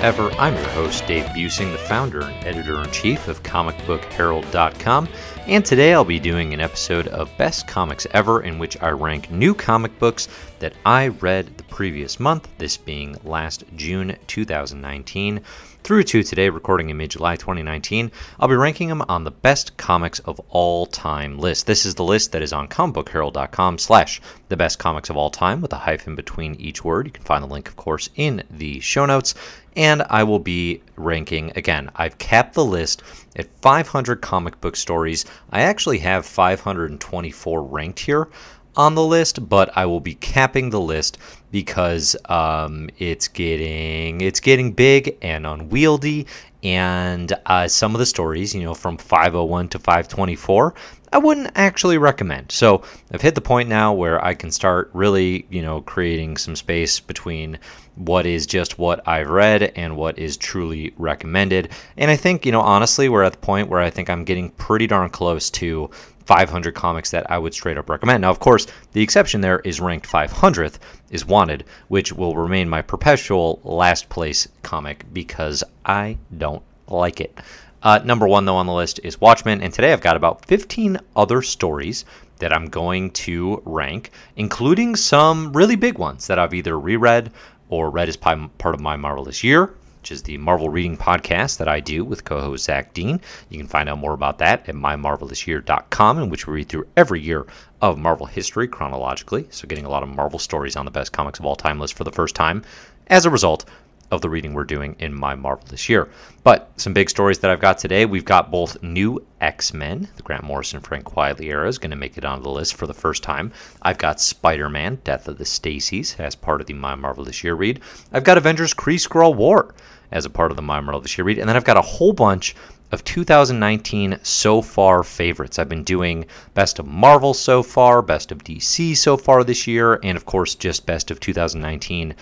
Ever. 0.00 0.30
I'm 0.38 0.54
your 0.54 0.68
host, 0.68 1.06
Dave 1.06 1.26
Buesing, 1.26 1.72
the 1.72 1.78
founder 1.78 2.22
and 2.22 2.46
editor 2.46 2.82
in 2.82 2.90
chief 2.90 3.28
of 3.28 3.42
ComicBookHerald.com. 3.42 5.08
And 5.46 5.62
today 5.62 5.92
I'll 5.92 6.06
be 6.06 6.18
doing 6.18 6.54
an 6.54 6.60
episode 6.60 7.08
of 7.08 7.36
Best 7.36 7.68
Comics 7.68 8.06
Ever 8.12 8.40
in 8.40 8.58
which 8.58 8.80
I 8.80 8.88
rank 8.90 9.30
new 9.30 9.54
comic 9.54 9.98
books 9.98 10.28
that 10.58 10.72
I 10.86 11.08
read 11.08 11.54
the 11.58 11.64
previous 11.64 12.18
month, 12.18 12.48
this 12.56 12.78
being 12.78 13.14
last 13.24 13.64
June 13.76 14.16
2019 14.26 15.42
through 15.82 16.02
to 16.04 16.22
today, 16.22 16.48
recording 16.48 16.90
in 16.90 16.96
mid 16.96 17.10
July 17.10 17.36
2019. 17.36 18.10
I'll 18.38 18.48
be 18.48 18.54
ranking 18.54 18.88
them 18.88 19.02
on 19.08 19.24
the 19.24 19.30
best 19.30 19.76
comics 19.76 20.18
of 20.20 20.40
all 20.48 20.86
time 20.86 21.38
list. 21.38 21.66
This 21.66 21.86
is 21.86 21.94
the 21.94 22.04
list 22.04 22.32
that 22.32 22.42
is 22.42 22.52
on 22.52 22.68
comicbookherald.com 22.68 23.78
slash 23.78 24.20
the 24.48 24.56
best 24.56 24.78
comics 24.78 25.10
of 25.10 25.16
all 25.16 25.30
time 25.30 25.60
with 25.60 25.72
a 25.72 25.78
hyphen 25.78 26.14
between 26.14 26.54
each 26.56 26.84
word. 26.84 27.06
You 27.06 27.12
can 27.12 27.24
find 27.24 27.42
the 27.42 27.48
link, 27.48 27.68
of 27.68 27.76
course, 27.76 28.10
in 28.16 28.42
the 28.50 28.80
show 28.80 29.06
notes. 29.06 29.34
And 29.76 30.02
I 30.10 30.24
will 30.24 30.38
be 30.38 30.82
ranking 30.96 31.52
again. 31.56 31.90
I've 31.96 32.18
capped 32.18 32.54
the 32.54 32.64
list 32.64 33.02
at 33.36 33.48
500 33.62 34.20
comic 34.20 34.60
book 34.60 34.76
stories. 34.76 35.24
I 35.50 35.62
actually 35.62 35.98
have 35.98 36.26
524 36.26 37.62
ranked 37.62 38.00
here 38.00 38.28
on 38.76 38.94
the 38.94 39.04
list, 39.04 39.48
but 39.48 39.76
I 39.76 39.86
will 39.86 40.00
be 40.00 40.14
capping 40.14 40.70
the 40.70 40.80
list 40.80 41.18
because 41.50 42.16
um, 42.26 42.90
it's 42.98 43.28
getting 43.28 44.20
it's 44.20 44.40
getting 44.40 44.72
big 44.72 45.16
and 45.22 45.46
unwieldy, 45.46 46.26
and 46.62 47.32
uh, 47.46 47.68
some 47.68 47.94
of 47.94 47.98
the 47.98 48.06
stories, 48.06 48.54
you 48.54 48.62
know, 48.62 48.74
from 48.74 48.96
501 48.96 49.68
to 49.68 49.78
524, 49.78 50.74
I 51.12 51.18
wouldn't 51.18 51.50
actually 51.56 51.98
recommend. 51.98 52.52
So 52.52 52.82
I've 53.12 53.22
hit 53.22 53.34
the 53.34 53.40
point 53.40 53.68
now 53.68 53.92
where 53.92 54.24
I 54.24 54.34
can 54.34 54.50
start 54.50 54.90
really, 54.92 55.46
you 55.50 55.62
know, 55.62 55.80
creating 55.80 56.36
some 56.36 56.54
space 56.54 57.00
between 57.00 57.58
what 57.96 58.26
is 58.26 58.46
just 58.46 58.78
what 58.78 59.06
I've 59.08 59.28
read 59.28 59.72
and 59.74 59.96
what 59.96 60.18
is 60.18 60.36
truly 60.36 60.94
recommended. 60.96 61.70
And 61.96 62.10
I 62.10 62.16
think, 62.16 62.46
you 62.46 62.52
know, 62.52 62.60
honestly, 62.60 63.08
we're 63.08 63.24
at 63.24 63.32
the 63.32 63.38
point 63.38 63.68
where 63.68 63.80
I 63.80 63.90
think 63.90 64.08
I'm 64.08 64.24
getting 64.24 64.50
pretty 64.50 64.86
darn 64.86 65.10
close 65.10 65.50
to 65.50 65.90
500 66.26 66.74
comics 66.74 67.10
that 67.10 67.30
I 67.30 67.38
would 67.38 67.54
straight 67.54 67.78
up 67.78 67.88
recommend. 67.88 68.22
Now, 68.22 68.30
of 68.30 68.40
course, 68.40 68.66
the 68.92 69.02
exception 69.02 69.40
there 69.40 69.60
is 69.60 69.80
ranked 69.80 70.08
500th 70.08 70.78
is 71.10 71.26
Wanted, 71.26 71.64
which 71.88 72.12
will 72.12 72.36
remain 72.36 72.68
my 72.68 72.82
perpetual 72.82 73.60
last 73.64 74.08
place 74.08 74.48
comic 74.62 75.04
because 75.12 75.64
I 75.84 76.18
don't 76.36 76.62
like 76.88 77.20
it. 77.20 77.38
Uh, 77.82 78.00
number 78.04 78.28
one, 78.28 78.44
though, 78.44 78.56
on 78.56 78.66
the 78.66 78.72
list 78.72 79.00
is 79.02 79.20
Watchmen, 79.20 79.62
and 79.62 79.72
today 79.72 79.92
I've 79.92 80.02
got 80.02 80.16
about 80.16 80.44
15 80.44 80.98
other 81.16 81.40
stories 81.40 82.04
that 82.38 82.52
I'm 82.52 82.66
going 82.66 83.10
to 83.10 83.62
rank, 83.64 84.10
including 84.36 84.96
some 84.96 85.52
really 85.52 85.76
big 85.76 85.98
ones 85.98 86.26
that 86.26 86.38
I've 86.38 86.54
either 86.54 86.78
reread 86.78 87.32
or 87.68 87.90
read 87.90 88.08
as 88.08 88.16
part 88.16 88.74
of 88.74 88.80
my 88.80 88.96
Marvelous 88.96 89.44
Year, 89.44 89.74
which 90.00 90.10
is 90.10 90.22
the 90.22 90.38
Marvel 90.38 90.70
Reading 90.70 90.96
Podcast 90.96 91.58
that 91.58 91.68
I 91.68 91.80
do 91.80 92.04
with 92.04 92.24
co 92.24 92.40
host 92.40 92.64
Zach 92.64 92.94
Dean. 92.94 93.20
You 93.50 93.58
can 93.58 93.66
find 93.66 93.88
out 93.88 93.98
more 93.98 94.14
about 94.14 94.38
that 94.38 94.68
at 94.68 94.74
mymarvelousyear.com, 94.74 96.18
in 96.18 96.30
which 96.30 96.46
we 96.46 96.54
read 96.54 96.68
through 96.68 96.86
every 96.96 97.20
year 97.20 97.46
of 97.82 97.98
Marvel 97.98 98.26
history 98.26 98.66
chronologically. 98.66 99.46
So, 99.50 99.68
getting 99.68 99.84
a 99.84 99.90
lot 99.90 100.02
of 100.02 100.08
Marvel 100.08 100.38
stories 100.38 100.76
on 100.76 100.86
the 100.86 100.90
best 100.90 101.12
comics 101.12 101.38
of 101.38 101.44
all 101.44 101.56
time 101.56 101.78
list 101.78 101.94
for 101.94 102.04
the 102.04 102.12
first 102.12 102.34
time 102.34 102.62
as 103.08 103.26
a 103.26 103.30
result 103.30 103.66
of 104.10 104.20
the 104.22 104.30
reading 104.30 104.54
we're 104.54 104.64
doing 104.64 104.96
in 104.98 105.14
my 105.14 105.34
Marvelous 105.34 105.88
Year. 105.88 106.08
But 106.42 106.70
some 106.76 106.92
big 106.92 107.10
stories 107.10 107.38
that 107.40 107.50
I've 107.50 107.60
got 107.60 107.78
today. 107.78 108.06
We've 108.06 108.24
got 108.24 108.50
both 108.50 108.82
new 108.82 109.24
X 109.40 109.72
Men, 109.72 110.08
the 110.16 110.22
Grant 110.22 110.44
Morrison 110.44 110.80
Frank 110.80 111.04
Quitely 111.04 111.44
era 111.44 111.68
is 111.68 111.78
going 111.78 111.90
to 111.90 111.96
make 111.96 112.18
it 112.18 112.24
onto 112.24 112.42
the 112.42 112.50
list 112.50 112.74
for 112.74 112.86
the 112.86 112.94
first 112.94 113.22
time. 113.22 113.52
I've 113.82 113.98
got 113.98 114.20
Spider 114.20 114.68
Man, 114.68 114.98
Death 115.04 115.28
of 115.28 115.38
the 115.38 115.44
Stacys, 115.44 116.18
as 116.18 116.34
part 116.34 116.60
of 116.60 116.66
the 116.66 116.74
My 116.74 116.94
Marvelous 116.94 117.44
Year 117.44 117.54
read. 117.54 117.80
I've 118.12 118.24
got 118.24 118.38
Avengers 118.38 118.74
Kree 118.74 118.94
Skrull 118.94 119.36
War 119.36 119.74
as 120.12 120.24
a 120.24 120.30
part 120.30 120.50
of 120.50 120.56
the 120.56 120.62
My 120.62 120.80
Marvelous 120.80 121.16
Year 121.16 121.24
read. 121.24 121.38
And 121.38 121.48
then 121.48 121.56
I've 121.56 121.64
got 121.64 121.76
a 121.76 121.82
whole 121.82 122.12
bunch 122.12 122.54
of 122.92 123.04
2019 123.04 124.18
so 124.22 124.62
far 124.62 125.02
favorites. 125.02 125.58
I've 125.58 125.68
been 125.68 125.84
doing 125.84 126.26
best 126.54 126.78
of 126.78 126.86
Marvel 126.86 127.34
so 127.34 127.62
far, 127.62 128.02
best 128.02 128.32
of 128.32 128.44
DC 128.44 128.96
so 128.96 129.16
far 129.16 129.44
this 129.44 129.66
year, 129.66 130.00
and 130.02 130.16
of 130.16 130.26
course, 130.26 130.54
just 130.54 130.86
best 130.86 131.10
of 131.10 131.20
2019 131.20 132.14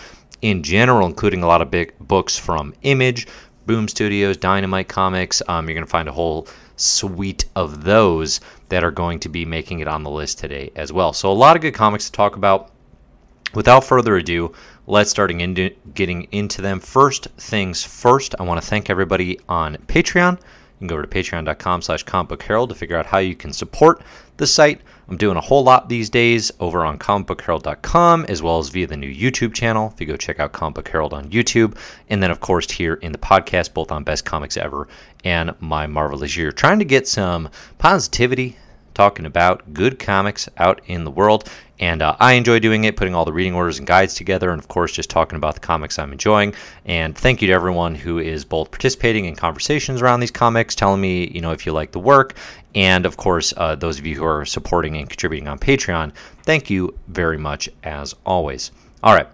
in 0.43 0.63
general, 0.63 1.07
including 1.07 1.43
a 1.43 1.47
lot 1.47 1.63
of 1.63 1.71
big 1.71 1.95
books 1.99 2.39
from 2.39 2.75
Image, 2.83 3.27
Boom 3.67 3.89
Studios, 3.89 4.37
Dynamite 4.37 4.89
Comics. 4.89 5.43
Um, 5.49 5.67
you're 5.67 5.75
going 5.75 5.87
to 5.87 5.91
find 5.91 6.09
a 6.09 6.13
whole 6.13 6.47
suite 6.77 7.45
of 7.57 7.85
those 7.85 8.41
that 8.69 8.85
are 8.85 8.91
going 8.91 9.19
to 9.21 9.29
be 9.29 9.45
making 9.45 9.81
it 9.81 9.89
on 9.89 10.05
the 10.05 10.11
list 10.11 10.39
today 10.39 10.71
as 10.77 10.93
well. 10.93 11.13
So, 11.13 11.31
a 11.31 11.33
lot 11.33 11.57
of 11.57 11.63
good 11.63 11.75
comics 11.75 12.07
to 12.07 12.13
talk 12.13 12.37
about. 12.37 12.73
Without 13.55 13.83
further 13.83 14.17
ado, 14.17 14.53
let's 14.89 15.11
start 15.11 15.31
into, 15.31 15.71
getting 15.95 16.27
into 16.33 16.63
them. 16.63 16.81
First 16.81 17.29
things 17.37 17.85
first, 17.85 18.35
I 18.41 18.43
want 18.43 18.61
to 18.61 18.67
thank 18.67 18.89
everybody 18.89 19.39
on 19.47 19.77
Patreon. 19.87 20.33
You 20.33 20.79
can 20.79 20.87
go 20.87 20.95
over 20.95 21.05
to 21.05 21.09
patreon.com 21.09 21.83
slash 21.83 22.05
comicbookherald 22.07 22.71
to 22.71 22.75
figure 22.75 22.97
out 22.97 23.05
how 23.05 23.19
you 23.19 23.37
can 23.37 23.53
support 23.53 24.03
the 24.39 24.47
site. 24.47 24.81
I'm 25.09 25.19
doing 25.19 25.37
a 25.37 25.43
whole 25.43 25.63
lot 25.63 25.91
these 25.91 26.09
days 26.09 26.51
over 26.59 26.87
on 26.87 26.99
comicbookherald.com 26.99 28.27
as 28.31 28.43
well 28.43 28.59
as 28.59 28.71
via 28.71 28.87
the 28.87 28.97
new 28.97 29.13
YouTube 29.15 29.53
channel. 29.53 29.91
If 29.93 30.01
you 30.01 30.07
go 30.07 30.17
check 30.17 30.41
out 30.41 30.53
Comic 30.53 30.77
Book 30.77 30.89
Herald 30.89 31.13
on 31.13 31.29
YouTube, 31.29 31.77
and 32.09 32.23
then 32.23 32.31
of 32.31 32.41
course 32.41 32.71
here 32.71 32.95
in 32.95 33.13
the 33.13 33.19
podcast, 33.19 33.75
both 33.75 33.93
on 33.93 34.05
Best 34.05 34.25
Comics 34.25 34.57
Ever 34.57 34.89
and 35.23 35.55
My 35.61 35.87
Marvelous 35.87 36.35
Year, 36.35 36.51
trying 36.51 36.79
to 36.79 36.87
get 36.87 37.07
some 37.07 37.51
positivity, 37.77 38.57
talking 38.99 39.27
about 39.27 39.73
good 39.73 39.97
comics 39.97 40.49
out 40.57 40.81
in 40.87 41.05
the 41.05 41.11
world. 41.11 41.49
And 41.79 42.03
uh, 42.03 42.17
I 42.19 42.33
enjoy 42.33 42.59
doing 42.59 42.83
it, 42.83 42.97
putting 42.97 43.15
all 43.15 43.25
the 43.25 43.33
reading 43.33 43.55
orders 43.55 43.79
and 43.79 43.87
guides 43.87 44.15
together, 44.15 44.51
and 44.51 44.61
of 44.61 44.67
course, 44.67 44.91
just 44.91 45.09
talking 45.09 45.37
about 45.37 45.55
the 45.55 45.61
comics 45.61 46.01
I'm 46.01 46.11
enjoying. 46.11 46.53
And 46.85 47.17
thank 47.17 47.41
you 47.41 47.47
to 47.47 47.55
everyone 47.55 47.95
who 47.95 48.19
is 48.19 48.45
both 48.45 48.73
participating 48.73 49.27
in 49.27 49.37
conversations 49.37 50.03
around 50.03 50.19
these 50.19 50.33
comics, 50.33 50.75
telling 50.75 51.01
me, 51.01 51.29
you 51.29 51.41
know, 51.41 51.53
if 51.53 51.65
you 51.65 51.73
like 51.73 51.93
the 51.93 52.01
work, 52.01 52.35
and 52.75 53.07
of 53.07 53.17
course, 53.17 53.55
uh, 53.57 53.77
those 53.77 54.01
of 54.01 54.07
you 54.07 54.17
who 54.17 54.25
are 54.25 54.45
supporting 54.45 54.97
and 54.97 55.09
contributing 55.09 55.47
on 55.47 55.61
Patreon. 55.61 56.13
Thank 56.43 56.69
you 56.69 56.99
very 57.07 57.39
much, 57.39 57.71
as 57.85 58.17
always. 58.27 58.73
All 59.05 59.15
right. 59.15 59.29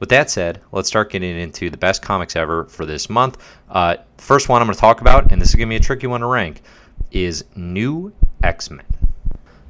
With 0.00 0.08
that 0.08 0.30
said, 0.30 0.62
let's 0.72 0.88
start 0.88 1.10
getting 1.10 1.38
into 1.38 1.68
the 1.68 1.76
best 1.76 2.00
comics 2.00 2.36
ever 2.36 2.64
for 2.64 2.86
this 2.86 3.10
month. 3.10 3.36
Uh, 3.68 3.96
first 4.16 4.48
one 4.48 4.62
I'm 4.62 4.68
going 4.68 4.74
to 4.74 4.80
talk 4.80 5.02
about, 5.02 5.30
and 5.30 5.42
this 5.42 5.50
is 5.50 5.56
going 5.56 5.68
to 5.68 5.72
be 5.72 5.76
a 5.76 5.80
tricky 5.80 6.06
one 6.06 6.22
to 6.22 6.26
rank, 6.26 6.62
is 7.10 7.44
New 7.54 8.14
X 8.42 8.70
Men. 8.70 8.84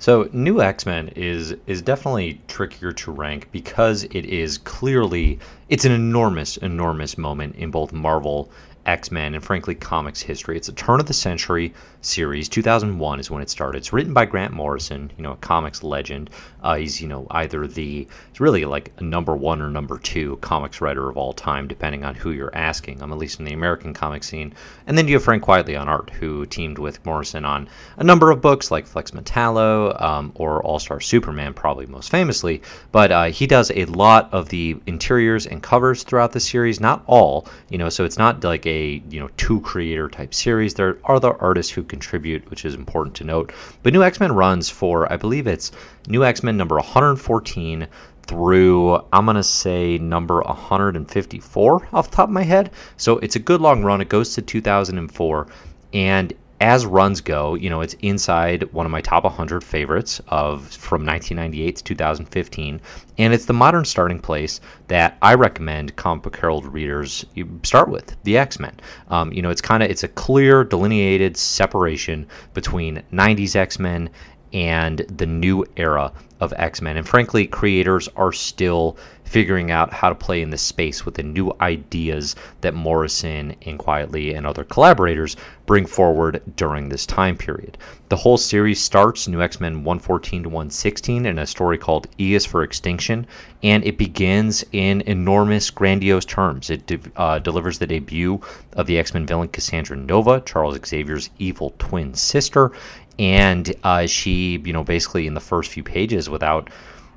So 0.00 0.28
New 0.32 0.60
X-Men 0.60 1.08
is 1.16 1.56
is 1.66 1.82
definitely 1.82 2.40
trickier 2.46 2.92
to 2.92 3.10
rank 3.10 3.48
because 3.50 4.04
it 4.04 4.24
is 4.24 4.58
clearly 4.58 5.40
it's 5.68 5.84
an 5.84 5.90
enormous 5.90 6.56
enormous 6.56 7.18
moment 7.18 7.56
in 7.56 7.72
both 7.72 7.92
Marvel 7.92 8.48
X 8.88 9.10
Men, 9.10 9.34
and 9.34 9.44
frankly, 9.44 9.74
comics 9.74 10.22
history. 10.22 10.56
It's 10.56 10.70
a 10.70 10.72
turn 10.72 10.98
of 10.98 11.04
the 11.04 11.12
century 11.12 11.74
series. 12.00 12.48
2001 12.48 13.20
is 13.20 13.30
when 13.30 13.42
it 13.42 13.50
started. 13.50 13.78
It's 13.78 13.92
written 13.92 14.14
by 14.14 14.24
Grant 14.24 14.54
Morrison, 14.54 15.12
you 15.16 15.22
know, 15.22 15.32
a 15.32 15.36
comics 15.36 15.82
legend. 15.82 16.30
Uh, 16.62 16.76
he's, 16.76 17.00
you 17.00 17.06
know, 17.06 17.26
either 17.32 17.66
the, 17.66 18.08
he's 18.30 18.40
really 18.40 18.64
like 18.64 18.90
a 18.96 19.02
number 19.02 19.36
one 19.36 19.60
or 19.60 19.68
number 19.68 19.98
two 19.98 20.36
comics 20.36 20.80
writer 20.80 21.08
of 21.08 21.18
all 21.18 21.34
time, 21.34 21.68
depending 21.68 22.02
on 22.02 22.14
who 22.14 22.30
you're 22.30 22.54
asking. 22.54 23.02
I'm 23.02 23.12
at 23.12 23.18
least 23.18 23.40
in 23.40 23.44
the 23.44 23.52
American 23.52 23.92
comic 23.92 24.24
scene. 24.24 24.54
And 24.86 24.96
then 24.96 25.06
you 25.06 25.14
have 25.14 25.24
Frank 25.24 25.44
Quitely 25.44 25.78
on 25.78 25.88
art, 25.88 26.08
who 26.08 26.46
teamed 26.46 26.78
with 26.78 27.04
Morrison 27.04 27.44
on 27.44 27.68
a 27.98 28.04
number 28.04 28.30
of 28.30 28.40
books 28.40 28.70
like 28.70 28.86
Flex 28.86 29.10
Mentallo 29.10 30.00
um, 30.00 30.32
or 30.36 30.62
All 30.62 30.78
Star 30.78 31.00
Superman, 31.00 31.52
probably 31.52 31.86
most 31.86 32.10
famously. 32.10 32.62
But 32.90 33.12
uh, 33.12 33.24
he 33.24 33.46
does 33.46 33.70
a 33.72 33.84
lot 33.84 34.32
of 34.32 34.48
the 34.48 34.80
interiors 34.86 35.46
and 35.46 35.62
covers 35.62 36.04
throughout 36.04 36.32
the 36.32 36.40
series, 36.40 36.80
not 36.80 37.02
all, 37.06 37.46
you 37.68 37.76
know, 37.76 37.90
so 37.90 38.04
it's 38.04 38.18
not 38.18 38.42
like 38.42 38.64
a 38.64 38.77
you 39.10 39.20
know 39.20 39.28
two 39.36 39.60
creator 39.60 40.08
type 40.08 40.34
series. 40.34 40.74
There 40.74 40.98
are 41.04 41.20
the 41.20 41.36
artists 41.38 41.72
who 41.72 41.82
contribute, 41.82 42.48
which 42.50 42.64
is 42.64 42.74
important 42.74 43.14
to 43.16 43.24
note. 43.24 43.52
But 43.82 43.92
New 43.92 44.02
X 44.02 44.20
Men 44.20 44.32
runs 44.32 44.68
for 44.68 45.10
I 45.12 45.16
believe 45.16 45.46
it's 45.46 45.72
New 46.08 46.24
X 46.24 46.42
Men 46.42 46.56
number 46.56 46.76
114 46.76 47.86
through 48.26 48.96
I'm 49.12 49.26
gonna 49.26 49.42
say 49.42 49.98
number 49.98 50.42
154 50.42 51.88
off 51.92 52.10
the 52.10 52.16
top 52.16 52.28
of 52.28 52.32
my 52.32 52.42
head. 52.42 52.70
So 52.96 53.18
it's 53.18 53.36
a 53.36 53.40
good 53.40 53.60
long 53.60 53.82
run. 53.82 54.00
It 54.00 54.08
goes 54.08 54.34
to 54.34 54.42
2004, 54.42 55.46
and 55.92 56.32
as 56.60 56.84
runs 56.86 57.20
go, 57.20 57.54
you 57.54 57.70
know, 57.70 57.80
it's 57.80 57.94
inside 57.94 58.64
one 58.72 58.84
of 58.84 58.90
my 58.90 59.00
top 59.00 59.24
100 59.24 59.62
favorites 59.62 60.20
of 60.28 60.68
from 60.68 61.06
1998 61.06 61.76
to 61.76 61.84
2015, 61.84 62.80
and 63.18 63.34
it's 63.34 63.44
the 63.44 63.52
modern 63.52 63.84
starting 63.84 64.18
place 64.18 64.60
that 64.88 65.16
I 65.22 65.34
recommend 65.34 65.94
comic 65.96 66.24
book 66.24 66.36
herald 66.36 66.66
readers 66.66 67.24
start 67.62 67.88
with 67.88 68.16
the 68.24 68.36
X-Men. 68.36 68.74
Um, 69.08 69.32
you 69.32 69.40
know, 69.40 69.50
it's 69.50 69.60
kind 69.60 69.82
of 69.82 69.90
it's 69.90 70.02
a 70.02 70.08
clear 70.08 70.64
delineated 70.64 71.36
separation 71.36 72.26
between 72.54 73.02
90s 73.12 73.54
X-Men 73.54 74.10
and 74.52 74.98
the 75.00 75.26
new 75.26 75.64
era 75.76 76.12
of 76.40 76.52
X 76.56 76.80
Men. 76.80 76.96
And 76.96 77.08
frankly, 77.08 77.46
creators 77.46 78.08
are 78.16 78.32
still 78.32 78.96
figuring 79.24 79.70
out 79.70 79.92
how 79.92 80.08
to 80.08 80.14
play 80.14 80.40
in 80.40 80.48
this 80.50 80.62
space 80.62 81.04
with 81.04 81.14
the 81.14 81.22
new 81.22 81.52
ideas 81.60 82.34
that 82.62 82.74
Morrison 82.74 83.54
and 83.66 83.78
Quitely 83.78 84.34
and 84.34 84.46
other 84.46 84.64
collaborators 84.64 85.36
bring 85.66 85.84
forward 85.84 86.40
during 86.56 86.88
this 86.88 87.04
time 87.04 87.36
period. 87.36 87.76
The 88.08 88.16
whole 88.16 88.38
series 88.38 88.80
starts 88.80 89.28
New 89.28 89.42
X 89.42 89.60
Men 89.60 89.84
114 89.84 90.44
to 90.44 90.48
116 90.48 91.26
in 91.26 91.38
a 91.38 91.46
story 91.46 91.76
called 91.76 92.08
E 92.18 92.34
is 92.34 92.46
for 92.46 92.62
Extinction, 92.62 93.26
and 93.62 93.84
it 93.84 93.98
begins 93.98 94.64
in 94.72 95.02
enormous, 95.02 95.70
grandiose 95.70 96.24
terms. 96.24 96.70
It 96.70 96.86
de- 96.86 97.00
uh, 97.16 97.38
delivers 97.40 97.78
the 97.78 97.86
debut 97.86 98.40
of 98.74 98.86
the 98.86 98.98
X 98.98 99.12
Men 99.12 99.26
villain 99.26 99.48
Cassandra 99.48 99.96
Nova, 99.96 100.40
Charles 100.40 100.78
Xavier's 100.86 101.28
evil 101.38 101.74
twin 101.78 102.14
sister, 102.14 102.72
and 103.18 103.74
uh, 103.82 104.06
she, 104.06 104.58
you 104.64 104.72
know, 104.72 104.84
basically 104.84 105.26
in 105.26 105.34
the 105.34 105.40
first 105.40 105.70
few 105.70 105.82
pages, 105.82 106.30
without 106.30 106.70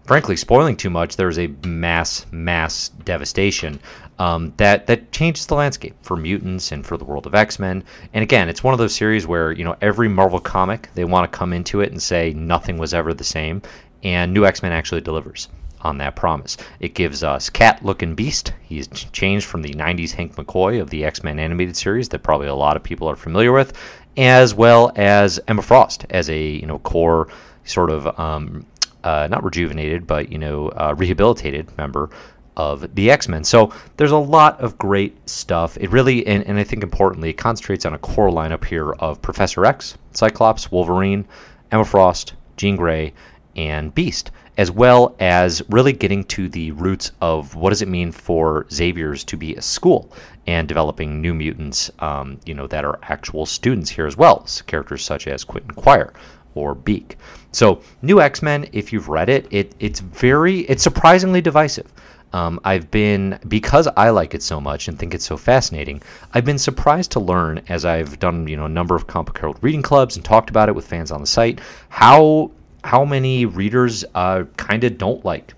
frankly 0.05 0.35
spoiling 0.35 0.75
too 0.75 0.89
much, 0.89 1.15
there's 1.15 1.39
a 1.39 1.47
mass, 1.65 2.25
mass 2.31 2.89
devastation 3.05 3.79
um, 4.19 4.53
that 4.57 4.85
that 4.87 5.11
changes 5.11 5.47
the 5.47 5.55
landscape 5.55 5.95
for 6.03 6.15
mutants 6.15 6.71
and 6.71 6.85
for 6.85 6.95
the 6.95 7.03
world 7.03 7.25
of 7.25 7.33
X 7.33 7.59
Men. 7.59 7.83
And 8.13 8.21
again, 8.21 8.49
it's 8.49 8.63
one 8.63 8.73
of 8.73 8.77
those 8.77 8.93
series 8.93 9.25
where 9.25 9.51
you 9.51 9.63
know 9.63 9.75
every 9.81 10.07
Marvel 10.07 10.39
comic 10.39 10.89
they 10.93 11.05
want 11.05 11.31
to 11.31 11.37
come 11.37 11.53
into 11.53 11.81
it 11.81 11.91
and 11.91 12.01
say 12.01 12.33
nothing 12.33 12.77
was 12.77 12.93
ever 12.93 13.13
the 13.13 13.23
same, 13.23 13.61
and 14.03 14.33
New 14.33 14.45
X 14.45 14.61
Men 14.61 14.71
actually 14.71 15.01
delivers 15.01 15.49
on 15.83 15.97
that 15.97 16.15
promise. 16.15 16.57
It 16.79 16.93
gives 16.93 17.23
us 17.23 17.49
Cat 17.49 17.83
Looking 17.83 18.15
Beast. 18.15 18.53
He's 18.61 18.87
changed 18.87 19.45
from 19.45 19.61
the 19.61 19.73
90s 19.73 20.11
Hank 20.11 20.35
McCoy 20.35 20.81
of 20.81 20.89
the 20.89 21.05
X 21.05 21.23
Men 21.23 21.39
animated 21.39 21.75
series 21.75 22.09
that 22.09 22.23
probably 22.23 22.47
a 22.47 22.55
lot 22.55 22.75
of 22.75 22.83
people 22.83 23.09
are 23.09 23.15
familiar 23.15 23.51
with, 23.51 23.73
as 24.17 24.53
well 24.53 24.91
as 24.95 25.39
Emma 25.47 25.61
Frost 25.61 26.05
as 26.09 26.29
a 26.29 26.39
you 26.39 26.65
know 26.65 26.79
core 26.79 27.27
sort 27.63 27.89
of 27.89 28.19
um, 28.19 28.65
uh, 29.03 29.27
not 29.29 29.43
rejuvenated 29.43 30.05
but 30.07 30.31
you 30.31 30.37
know 30.37 30.69
uh, 30.69 30.93
rehabilitated 30.97 31.75
member 31.77 32.09
of 32.57 32.93
the 32.95 33.09
X 33.09 33.27
Men. 33.27 33.43
So 33.43 33.73
there's 33.97 34.11
a 34.11 34.17
lot 34.17 34.59
of 34.59 34.77
great 34.77 35.17
stuff. 35.29 35.77
It 35.77 35.89
really, 35.89 36.25
and, 36.27 36.45
and 36.45 36.59
I 36.59 36.63
think 36.63 36.83
importantly, 36.83 37.29
it 37.29 37.37
concentrates 37.37 37.85
on 37.85 37.93
a 37.93 37.97
core 37.97 38.29
lineup 38.29 38.65
here 38.65 38.91
of 38.93 39.21
Professor 39.21 39.65
X, 39.65 39.97
Cyclops, 40.11 40.71
Wolverine, 40.71 41.25
Emma 41.71 41.85
Frost, 41.85 42.33
Jean 42.57 42.75
Grey, 42.75 43.13
and 43.55 43.93
Beast 43.95 44.31
as 44.57 44.69
well 44.71 45.15
as 45.19 45.61
really 45.69 45.93
getting 45.93 46.23
to 46.25 46.49
the 46.49 46.71
roots 46.71 47.11
of 47.21 47.55
what 47.55 47.69
does 47.69 47.81
it 47.81 47.87
mean 47.87 48.11
for 48.11 48.65
Xavier's 48.71 49.23
to 49.25 49.37
be 49.37 49.55
a 49.55 49.61
school 49.61 50.11
and 50.47 50.67
developing 50.67 51.21
new 51.21 51.33
mutants, 51.33 51.91
um, 51.99 52.39
you 52.45 52.53
know, 52.53 52.67
that 52.67 52.83
are 52.83 52.99
actual 53.03 53.45
students 53.45 53.89
here 53.89 54.07
as 54.07 54.17
well, 54.17 54.45
so 54.47 54.63
characters 54.65 55.03
such 55.03 55.27
as 55.27 55.43
Quentin 55.43 55.71
Quire 55.71 56.13
or 56.55 56.75
Beak. 56.75 57.17
So, 57.51 57.81
New 58.01 58.21
X 58.21 58.41
Men, 58.41 58.67
if 58.71 58.91
you've 58.91 59.09
read 59.09 59.29
it, 59.29 59.47
it 59.51 59.73
it's 59.79 59.99
very, 59.99 60.61
it's 60.61 60.83
surprisingly 60.83 61.41
divisive. 61.41 61.91
Um, 62.33 62.59
I've 62.63 62.89
been 62.91 63.39
because 63.47 63.87
I 63.97 64.09
like 64.09 64.33
it 64.33 64.41
so 64.41 64.61
much 64.61 64.87
and 64.87 64.97
think 64.97 65.13
it's 65.13 65.25
so 65.25 65.35
fascinating. 65.35 66.01
I've 66.33 66.45
been 66.45 66.57
surprised 66.57 67.11
to 67.11 67.19
learn 67.19 67.61
as 67.67 67.83
I've 67.83 68.19
done 68.19 68.47
you 68.47 68.55
know 68.55 68.65
a 68.65 68.69
number 68.69 68.95
of 68.95 69.07
Comic 69.07 69.37
Herald 69.37 69.57
reading 69.61 69.81
clubs 69.81 70.15
and 70.15 70.23
talked 70.23 70.49
about 70.49 70.69
it 70.69 70.75
with 70.75 70.87
fans 70.87 71.11
on 71.11 71.19
the 71.19 71.27
site 71.27 71.59
how 71.89 72.51
how 72.83 73.05
many 73.05 73.45
readers 73.45 74.03
uh, 74.15 74.43
kind 74.57 74.83
of 74.83 74.97
don't 74.97 75.23
like 75.23 75.53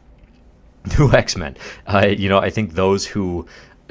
New 1.00 1.12
X 1.12 1.36
Men. 1.36 1.56
Uh, 1.88 2.08
you 2.08 2.30
know, 2.30 2.40
I 2.40 2.50
think 2.50 2.74
those 2.74 3.06
who 3.06 3.48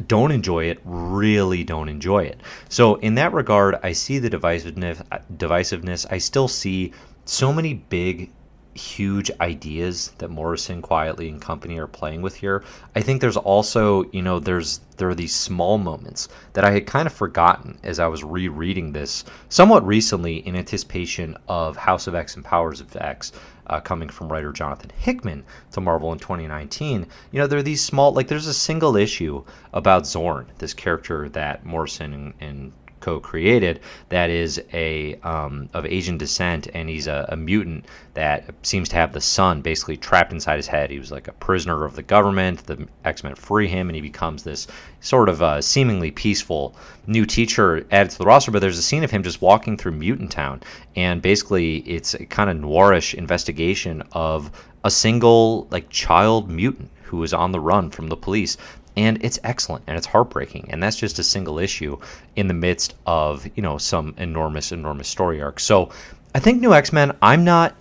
don't 0.06 0.32
enjoy 0.32 0.64
it 0.64 0.80
really 0.84 1.64
don't 1.64 1.88
enjoy 1.88 2.24
it. 2.24 2.40
So 2.68 2.96
in 2.96 3.14
that 3.16 3.32
regard, 3.32 3.76
I 3.82 3.92
see 3.92 4.18
the 4.18 4.30
divisiveness. 4.30 5.02
Divisiveness. 5.36 6.06
I 6.10 6.18
still 6.18 6.48
see 6.48 6.92
so 7.24 7.52
many 7.52 7.74
big 7.74 8.30
huge 8.74 9.30
ideas 9.40 10.12
that 10.18 10.30
Morrison 10.30 10.80
Quitely 10.80 11.28
and 11.28 11.40
company 11.40 11.78
are 11.78 11.86
playing 11.86 12.22
with 12.22 12.36
here. 12.36 12.64
I 12.94 13.00
think 13.00 13.20
there's 13.20 13.36
also, 13.36 14.04
you 14.12 14.22
know, 14.22 14.38
there's 14.38 14.80
there 14.96 15.08
are 15.08 15.14
these 15.14 15.34
small 15.34 15.78
moments 15.78 16.28
that 16.52 16.64
I 16.64 16.70
had 16.70 16.86
kind 16.86 17.06
of 17.06 17.12
forgotten 17.12 17.78
as 17.82 17.98
I 17.98 18.06
was 18.06 18.22
rereading 18.22 18.92
this 18.92 19.24
somewhat 19.48 19.86
recently 19.86 20.46
in 20.46 20.54
anticipation 20.54 21.36
of 21.48 21.76
House 21.76 22.06
of 22.06 22.14
X 22.14 22.36
and 22.36 22.44
Powers 22.44 22.80
of 22.80 22.94
X. 22.96 23.32
Uh, 23.68 23.80
coming 23.80 24.08
from 24.08 24.30
writer 24.30 24.52
Jonathan 24.52 24.90
Hickman 24.98 25.44
to 25.70 25.80
Marvel 25.80 26.12
in 26.12 26.18
2019, 26.18 27.06
you 27.30 27.38
know, 27.38 27.46
there 27.46 27.60
are 27.60 27.62
these 27.62 27.82
small, 27.82 28.12
like, 28.12 28.26
there's 28.26 28.48
a 28.48 28.52
single 28.52 28.96
issue 28.96 29.44
about 29.72 30.04
Zorn, 30.04 30.50
this 30.58 30.74
character 30.74 31.28
that 31.28 31.64
Morrison 31.64 32.12
and, 32.12 32.34
and 32.40 32.72
co-created 33.02 33.80
that 34.08 34.30
is 34.30 34.62
a 34.72 35.16
um, 35.16 35.68
of 35.74 35.84
Asian 35.84 36.16
descent, 36.16 36.68
and 36.72 36.88
he's 36.88 37.06
a, 37.06 37.26
a, 37.28 37.36
mutant 37.36 37.84
that 38.14 38.44
seems 38.62 38.88
to 38.88 38.96
have 38.96 39.12
the 39.12 39.20
sun 39.20 39.60
basically 39.60 39.96
trapped 39.96 40.32
inside 40.32 40.56
his 40.56 40.66
head. 40.66 40.90
He 40.90 40.98
was 40.98 41.10
like 41.10 41.28
a 41.28 41.32
prisoner 41.32 41.84
of 41.84 41.96
the 41.96 42.02
government. 42.02 42.64
The 42.66 42.88
X 43.04 43.24
Men 43.24 43.34
free 43.34 43.68
him, 43.68 43.88
and 43.88 43.96
he 43.96 44.00
becomes 44.00 44.42
this 44.42 44.66
sort 45.00 45.28
of 45.28 45.42
uh, 45.42 45.60
seemingly 45.60 46.10
peaceful 46.10 46.74
new 47.06 47.26
teacher 47.26 47.84
added 47.90 48.10
to 48.10 48.18
the 48.18 48.24
roster. 48.24 48.50
But 48.50 48.60
there's 48.60 48.78
a 48.78 48.82
scene 48.82 49.04
of 49.04 49.10
him 49.10 49.22
just 49.22 49.42
walking 49.42 49.76
through 49.76 49.92
Mutant 49.92 50.30
Town, 50.30 50.62
and 50.96 51.20
basically 51.20 51.78
it's 51.78 52.14
a 52.14 52.24
kind 52.24 52.48
of 52.48 52.56
noirish 52.56 53.14
investigation 53.14 54.02
of 54.12 54.50
a 54.84 54.90
single 54.90 55.66
like 55.70 55.90
child 55.90 56.48
mutant 56.48 56.90
who 57.02 57.22
is 57.22 57.34
on 57.34 57.52
the 57.52 57.60
run 57.60 57.90
from 57.90 58.08
the 58.08 58.16
police 58.16 58.56
and 58.96 59.22
it's 59.24 59.38
excellent 59.44 59.84
and 59.86 59.96
it's 59.96 60.06
heartbreaking 60.06 60.66
and 60.70 60.82
that's 60.82 60.96
just 60.96 61.18
a 61.18 61.22
single 61.22 61.58
issue 61.58 61.98
in 62.36 62.48
the 62.48 62.54
midst 62.54 62.94
of 63.06 63.46
you 63.56 63.62
know 63.62 63.78
some 63.78 64.14
enormous 64.18 64.72
enormous 64.72 65.08
story 65.08 65.40
arc. 65.40 65.60
So 65.60 65.90
i 66.34 66.38
think 66.38 66.60
new 66.60 66.72
x-men 66.72 67.16
i'm 67.22 67.44
not 67.44 67.74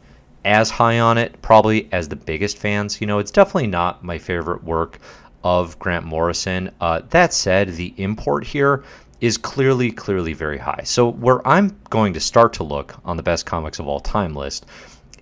as 0.44 0.69
high 0.69 1.00
on 1.00 1.18
it 1.18 1.40
probably 1.42 1.88
as 1.92 2.10
the 2.10 2.16
biggest 2.16 2.58
fans. 2.58 3.00
You 3.00 3.08
know 3.08 3.19
it's 3.19 3.31
definitely 3.31 3.68
not 3.68 4.04
my 4.04 4.18
favorite 4.18 4.63
work 4.63 5.00
of 5.44 5.78
grant 5.80 6.06
morrison. 6.06 6.72
Uh, 6.80 7.02
that 7.10 7.34
said 7.34 7.69
the 7.69 7.94
import 7.98 8.46
here 8.46 8.84
is 9.19 9.38
clearly 9.38 9.92
clearly 9.92 10.34
very 10.34 10.57
high. 10.57 10.81
So 10.84 11.12
where 11.12 11.46
i'm 11.48 11.78
going 11.90 12.14
to 12.14 12.19
start 12.19 12.54
to 12.54 12.64
look 12.64 12.96
on 13.06 13.18
the 13.18 13.24
best 13.24 13.46
comics 13.46 13.80
of 13.80 13.88
all 13.88 14.00
time 14.00 14.36
list 14.36 14.66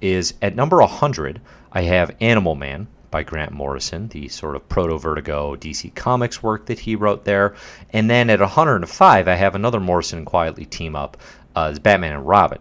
is 0.02 0.34
at 0.42 0.56
number 0.56 0.78
100 0.78 1.42
i 1.74 1.82
have 1.82 2.16
animal 2.22 2.56
man 2.56 2.88
by 3.12 3.24
Grant 3.24 3.52
Morrison, 3.52 4.08
the 4.10 4.28
sort 4.28 4.56
of 4.56 4.68
proto 4.70 4.98
Vertigo 4.98 5.56
DC 5.56 5.94
Comics 5.96 6.44
work 6.44 6.66
that 6.68 6.80
he 6.80 6.96
wrote 6.96 7.26
there. 7.26 7.56
And 7.92 8.10
then 8.10 8.30
at 8.30 8.40
105, 8.40 9.28
I 9.28 9.36
have 9.36 9.56
another 9.56 9.80
Morrison 9.80 10.20
and 10.20 10.28
Quitely 10.28 10.70
team 10.70 10.96
up, 10.96 11.18
uh, 11.56 11.74
Batman 11.80 12.14
and 12.14 12.28
Robin. 12.28 12.60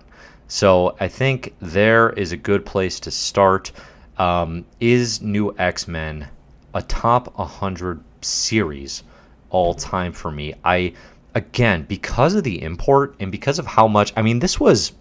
So 0.49 0.97
I 0.99 1.09
think 1.09 1.55
there 1.61 2.11
is 2.11 2.33
a 2.33 2.37
good 2.37 2.65
place 2.65 2.99
to 3.01 3.11
start. 3.11 3.73
Um, 4.17 4.65
is 4.81 5.21
New 5.21 5.55
X 5.59 5.87
Men 5.87 6.27
a 6.75 6.83
top 6.83 7.39
100 7.39 8.03
series 8.23 9.05
all 9.51 9.75
time 9.75 10.13
for 10.13 10.31
me? 10.31 10.55
I 10.65 10.95
again 11.35 11.85
because 11.89 12.35
of 12.35 12.45
the 12.45 12.63
import 12.63 13.15
and 13.21 13.31
because 13.31 13.59
of 13.59 13.67
how 13.67 13.87
much. 13.87 14.13
I 14.17 14.23
mean, 14.23 14.39
this 14.39 14.59
was 14.59 14.93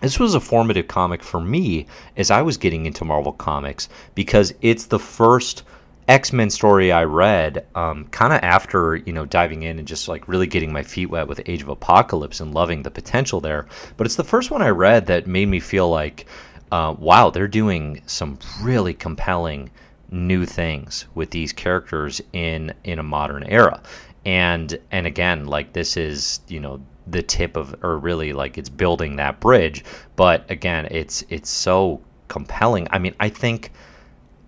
this 0.00 0.18
was 0.18 0.34
a 0.34 0.40
formative 0.40 0.88
comic 0.88 1.22
for 1.22 1.40
me 1.40 1.86
as 2.16 2.30
I 2.30 2.42
was 2.42 2.56
getting 2.56 2.86
into 2.86 3.04
Marvel 3.04 3.32
Comics 3.32 3.88
because 4.14 4.54
it's 4.62 4.86
the 4.86 4.98
first 4.98 5.62
X 6.08 6.32
Men 6.32 6.50
story 6.50 6.90
I 6.90 7.04
read, 7.04 7.64
um, 7.76 8.06
kind 8.06 8.32
of 8.32 8.40
after 8.42 8.96
you 8.96 9.12
know 9.12 9.26
diving 9.26 9.62
in 9.62 9.78
and 9.78 9.86
just 9.86 10.08
like 10.08 10.26
really 10.26 10.48
getting 10.48 10.72
my 10.72 10.82
feet 10.82 11.06
wet 11.06 11.28
with 11.28 11.40
Age 11.46 11.62
of 11.62 11.68
Apocalypse 11.68 12.40
and 12.40 12.52
loving 12.52 12.82
the 12.82 12.90
potential 12.90 13.40
there. 13.40 13.66
But 13.96 14.06
it's 14.06 14.16
the 14.16 14.24
first 14.24 14.50
one 14.50 14.60
I 14.60 14.70
read 14.70 15.06
that 15.06 15.28
made 15.28 15.46
me 15.46 15.60
feel 15.60 15.88
like, 15.88 16.26
uh, 16.72 16.96
wow, 16.98 17.30
they're 17.30 17.46
doing 17.46 18.02
some 18.06 18.40
really 18.60 18.92
compelling 18.92 19.70
new 20.10 20.44
things 20.44 21.06
with 21.14 21.30
these 21.30 21.52
characters 21.52 22.20
in 22.32 22.74
in 22.82 22.98
a 22.98 23.04
modern 23.04 23.44
era. 23.44 23.80
And 24.24 24.78
and 24.90 25.06
again, 25.06 25.46
like 25.46 25.74
this 25.74 25.96
is 25.96 26.40
you 26.48 26.58
know 26.58 26.80
the 27.10 27.22
tip 27.22 27.56
of 27.56 27.74
or 27.82 27.98
really 27.98 28.32
like 28.32 28.58
it's 28.58 28.68
building 28.68 29.16
that 29.16 29.40
bridge. 29.40 29.84
But 30.16 30.50
again 30.50 30.86
it's 30.90 31.24
it's 31.28 31.50
so 31.50 32.00
compelling. 32.28 32.86
I 32.90 32.98
mean 32.98 33.14
i 33.20 33.28
think 33.28 33.72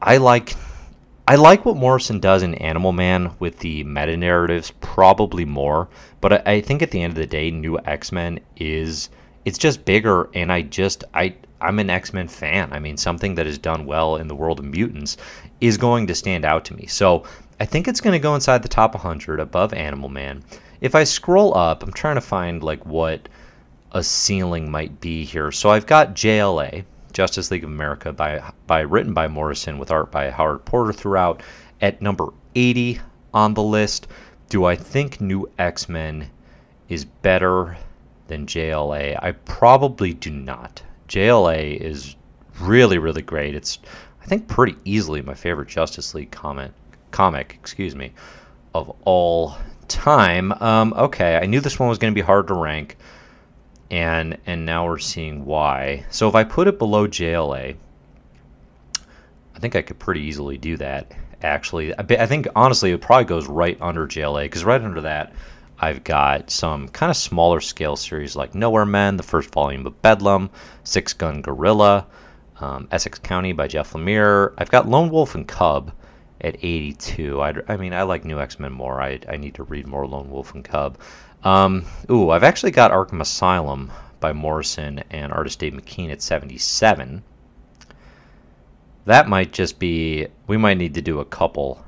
i 0.01 0.17
like 0.17 0.55
i 1.27 1.37
like 1.37 1.65
what 1.65 1.77
morrison 1.77 2.19
does 2.21 2.43
in 2.43 2.55
animal 2.57 2.93
man 2.93 3.33
with 3.39 3.59
the 3.59 3.85
meta 3.85 4.17
narratives 4.17 4.73
probably 4.81 5.45
more. 5.45 5.89
But 6.21 6.33
I, 6.33 6.43
I 6.55 6.61
think 6.61 6.83
at 6.83 6.91
the 6.91 7.03
end 7.03 7.13
of 7.13 7.19
the 7.19 7.27
day 7.27 7.51
new 7.51 7.79
x-men 7.79 8.41
is 8.57 9.11
it's 9.45 9.59
just 9.59 9.85
bigger. 9.85 10.29
And 10.35 10.53
i 10.53 10.63
just 10.63 11.05
i 11.15 11.35
i'm 11.61 11.79
an 11.79 11.91
x-men 11.91 12.29
fan. 12.29 12.73
I 12.73 12.79
mean 12.79 12.97
something 12.97 13.35
that 13.37 13.47
is 13.47 13.59
done 13.59 13.87
well 13.87 14.17
in 14.17 14.29
the 14.29 14.35
world 14.35 14.59
of 14.59 14.65
mutants 14.65 15.17
is 15.61 15.77
going 15.77 16.07
to 16.09 16.15
stand 16.15 16.45
out 16.45 16.65
to 16.67 16.75
me. 16.75 16.87
So 16.87 17.25
i 17.63 17.65
think 17.65 17.89
it's 17.89 18.01
going 18.01 18.13
to 18.13 18.23
go 18.23 18.35
inside 18.35 18.63
the 18.63 18.69
top 18.69 18.95
100 18.95 19.41
above 19.41 19.73
animal 19.73 20.09
man 20.09 20.43
if 20.83 20.97
I 20.97 21.05
scroll 21.05 21.57
up, 21.57 21.85
I'm 21.85 21.93
trying 21.93 22.17
to 22.17 22.21
find 22.21 22.61
like 22.61 22.85
what 22.85 23.29
a 23.93 24.03
ceiling 24.03 24.69
might 24.69 25.01
be 25.01 25.25
here. 25.25 25.53
So 25.53 25.71
I've 25.71 25.87
got 25.87 26.17
JLA, 26.17 26.85
Justice 27.13 27.53
League 27.53 27.63
of 27.63 27.71
America, 27.71 28.13
by 28.13 28.43
by 28.67 28.81
written 28.81 29.15
by 29.15 29.29
Morrison 29.29 29.79
with 29.79 29.93
art 29.93 30.11
by 30.11 30.29
Howard 30.31 30.65
Porter 30.65 30.93
throughout, 30.93 31.41
at 31.81 32.03
number 32.03 32.27
80 32.57 32.99
on 33.33 33.55
the 33.55 33.63
list. 33.63 34.09
Do 34.49 34.65
I 34.65 34.75
think 34.75 35.21
New 35.21 35.49
X 35.57 35.89
Men 35.89 36.29
is 36.89 37.05
better 37.05 37.77
than 38.27 38.47
JLA? 38.47 39.17
I 39.23 39.33
probably 39.33 40.15
do 40.15 40.33
not. 40.33 40.83
JLA 41.09 41.77
is 41.77 42.17
really, 42.59 42.99
really 42.99 43.23
great. 43.23 43.55
It's, 43.55 43.79
I 44.21 44.25
think, 44.25 44.49
pretty 44.49 44.75
easily 44.85 45.23
my 45.23 45.35
favorite 45.35 45.69
Justice 45.69 46.13
League 46.13 46.33
comment, 46.33 46.75
comic, 47.13 47.57
excuse 47.61 47.95
me, 47.95 48.13
of 48.75 48.95
all 49.05 49.57
time. 49.89 50.53
Um, 50.53 50.93
okay, 50.95 51.37
I 51.37 51.47
knew 51.47 51.61
this 51.61 51.79
one 51.79 51.89
was 51.89 51.99
going 51.99 52.13
to 52.13 52.15
be 52.15 52.25
hard 52.25 52.49
to 52.49 52.55
rank, 52.55 52.97
and 53.91 54.39
and 54.47 54.67
now 54.67 54.87
we're 54.87 54.99
seeing 54.99 55.45
why. 55.45 56.05
So 56.11 56.29
if 56.29 56.35
I 56.35 56.45
put 56.45 56.69
it 56.69 56.79
below 56.79 57.07
JLA, 57.07 57.77
I 59.55 59.59
think 59.59 59.77
I 59.77 59.83
could 59.83 59.99
pretty 59.99 60.23
easily 60.23 60.59
do 60.59 60.77
that. 60.79 61.13
Actually, 61.43 61.93
I, 61.99 62.27
think 62.27 62.47
honestly 62.55 62.93
it 62.93 63.01
probably 63.01 63.25
goes 63.25 63.49
right 63.49 63.77
under 63.81 64.07
JLA 64.07 64.45
because 64.45 64.65
right 64.65 64.81
under 64.81 65.01
that. 65.03 65.33
I've 65.79 66.05
got 66.05 66.49
some 66.49 66.89
kind 66.89 67.11
of 67.11 67.17
smaller 67.17 67.61
scale 67.61 67.97
series 67.97 68.37
like 68.37 68.55
Nowhere 68.55 68.87
Men, 68.87 69.17
the 69.17 69.25
first 69.25 69.51
volume 69.51 69.85
of 69.85 70.01
Bedlam, 70.01 70.49
Six 70.85 71.13
Gun 71.13 71.43
Gorilla, 71.43 72.07
um, 72.61 72.87
Essex 72.93 73.19
County 73.19 73.53
by 73.53 73.67
Jeff 73.67 73.93
Lemire. 73.93 74.55
I've 74.59 74.71
got 74.71 74.89
Lone 74.89 75.11
Wolf 75.11 75.35
and 75.35 75.49
Cub 75.49 75.91
at 76.43 76.57
82. 76.57 77.41
I, 77.41 77.55
I 77.69 77.77
mean, 77.77 77.95
I 77.95 78.03
like 78.03 78.25
New 78.25 78.41
X 78.41 78.59
Men 78.59 78.73
more. 78.73 79.01
I, 79.01 79.21
I 79.29 79.37
need 79.37 79.55
to 79.55 79.63
read 79.63 79.87
more 79.87 80.07
Lone 80.07 80.31
Wolf 80.31 80.55
and 80.55 80.65
Cub. 80.65 80.99
Um, 81.45 81.87
ooh, 82.11 82.31
I've 82.31 82.45
actually 82.45 82.73
got 82.73 82.91
Arkham 82.91 83.21
Asylum 83.21 83.91
by 84.21 84.33
Morrison 84.33 85.03
and 85.11 85.33
artist 85.33 85.59
Dave 85.59 85.73
McKean 85.73 86.11
at 86.11 86.23
77. 86.23 87.23
That 89.05 89.29
might 89.29 89.53
just 89.53 89.79
be. 89.79 90.29
We 90.47 90.57
might 90.57 90.79
need 90.79 90.95
to 90.95 91.03
do 91.03 91.21
a 91.21 91.25
couple, 91.25 91.85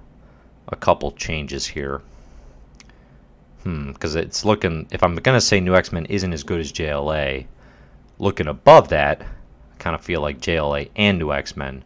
a 0.68 0.76
couple 0.76 1.12
changes 1.12 1.66
here. 1.66 2.02
Hmm, 3.62 3.92
because 3.92 4.14
it's 4.14 4.44
looking. 4.44 4.86
If 4.90 5.02
I'm 5.02 5.14
gonna 5.16 5.40
say 5.40 5.60
New 5.60 5.76
X 5.76 5.92
Men 5.92 6.06
isn't 6.06 6.32
as 6.32 6.42
good 6.42 6.60
as 6.60 6.72
JLA, 6.72 7.46
looking 8.18 8.48
above 8.48 8.88
that, 8.88 9.22
I 9.22 9.76
kind 9.78 9.94
of 9.94 10.02
feel 10.02 10.20
like 10.20 10.40
JLA 10.40 10.90
and 10.96 11.18
New 11.18 11.32
X 11.32 11.56
Men 11.56 11.84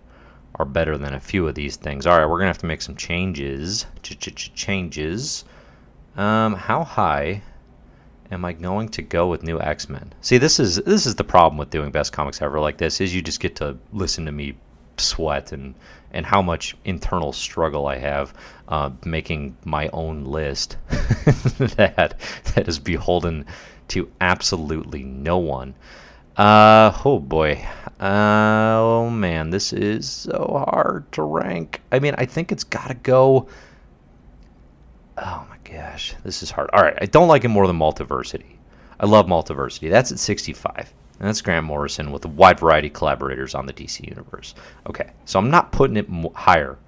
are 0.59 0.65
better 0.65 0.99
than 0.99 1.15
a 1.15 1.21
few 1.21 1.47
of 1.47 1.55
these 1.55 1.77
things. 1.77 2.07
All 2.07 2.19
right, 2.19 2.27
we're 2.27 2.39
gonna 2.39 2.49
have 2.49 2.59
to 2.59 2.67
make 2.67 2.83
some 2.83 2.97
changes. 2.97 3.87
Changes. 4.03 5.45
Um, 6.17 6.55
how 6.55 6.85
high 6.85 7.43
am 8.31 8.45
I 8.45 8.53
going 8.53 8.89
to 8.91 9.03
go 9.03 9.29
with 9.29 9.43
new 9.43 9.61
X 9.61 9.89
Men? 9.89 10.13
See, 10.21 10.39
this 10.39 10.59
is 10.59 10.77
this 10.77 11.07
is 11.07 11.15
the 11.15 11.25
problem 11.25 11.59
with 11.59 11.71
doing 11.71 11.91
best 11.91 12.13
comics 12.13 12.43
ever 12.43 12.61
like 12.61 12.79
this 12.79 13.01
is 13.01 13.15
you 13.15 13.23
just 13.23 13.41
get 13.41 13.57
to 13.57 13.79
listen 13.93 14.25
to 14.27 14.33
me 14.33 14.57
sweat 14.97 15.53
and 15.53 15.75
and 16.11 16.27
how 16.27 16.43
much 16.43 16.77
internal 16.85 17.33
struggle 17.33 17.87
I 17.87 17.99
have 17.99 18.35
uh, 18.69 18.91
making 19.05 19.57
my 19.65 19.89
own 19.93 20.25
list 20.25 20.77
that 20.89 22.15
that 22.55 22.69
is 22.69 22.79
beholden 22.79 23.45
to 23.89 24.11
absolutely 24.21 25.03
no 25.03 25.39
one. 25.39 25.75
Uh, 26.39 26.97
oh 27.05 27.19
boy. 27.19 27.67
Uh, 27.99 28.77
oh 28.79 29.11
man, 29.11 29.51
this 29.51 29.73
is 29.73 30.09
so 30.09 30.65
hard 30.71 31.11
to 31.11 31.23
rank. 31.23 31.83
I 31.91 31.99
mean, 31.99 32.15
I 32.17 32.27
think 32.27 32.53
it's 32.53 32.63
got 32.63 32.89
to 32.89 32.95
go. 32.95 33.49
Oh 35.17 35.47
my 35.51 35.57
gosh, 35.65 36.15
this 36.23 36.45
is 36.45 36.51
hard. 36.53 36.71
All 36.73 36.83
right, 36.83 36.97
I 37.01 37.07
don't 37.07 37.27
like 37.27 37.45
it 37.45 37.49
more 37.49 37.67
than 37.67 37.77
Multiversity. 37.77 38.57
I 39.01 39.07
love 39.07 39.27
Multiversity. 39.27 39.91
That's 39.91 40.13
at 40.13 40.21
65. 40.21 40.95
And 41.19 41.29
that's 41.29 41.41
Grant 41.41 41.67
Morrison 41.67 42.13
with 42.13 42.25
a 42.25 42.29
wide 42.29 42.61
variety 42.61 42.87
of 42.87 42.95
collaborators 42.95 43.57
on 43.57 43.67
the 43.67 43.73
DC 43.73 44.07
universe. 44.09 44.55
Okay, 44.89 45.11
so 45.25 45.41
I'm 45.41 45.51
not 45.51 45.73
putting 45.73 45.97
it 45.97 46.07
higher 46.37 46.79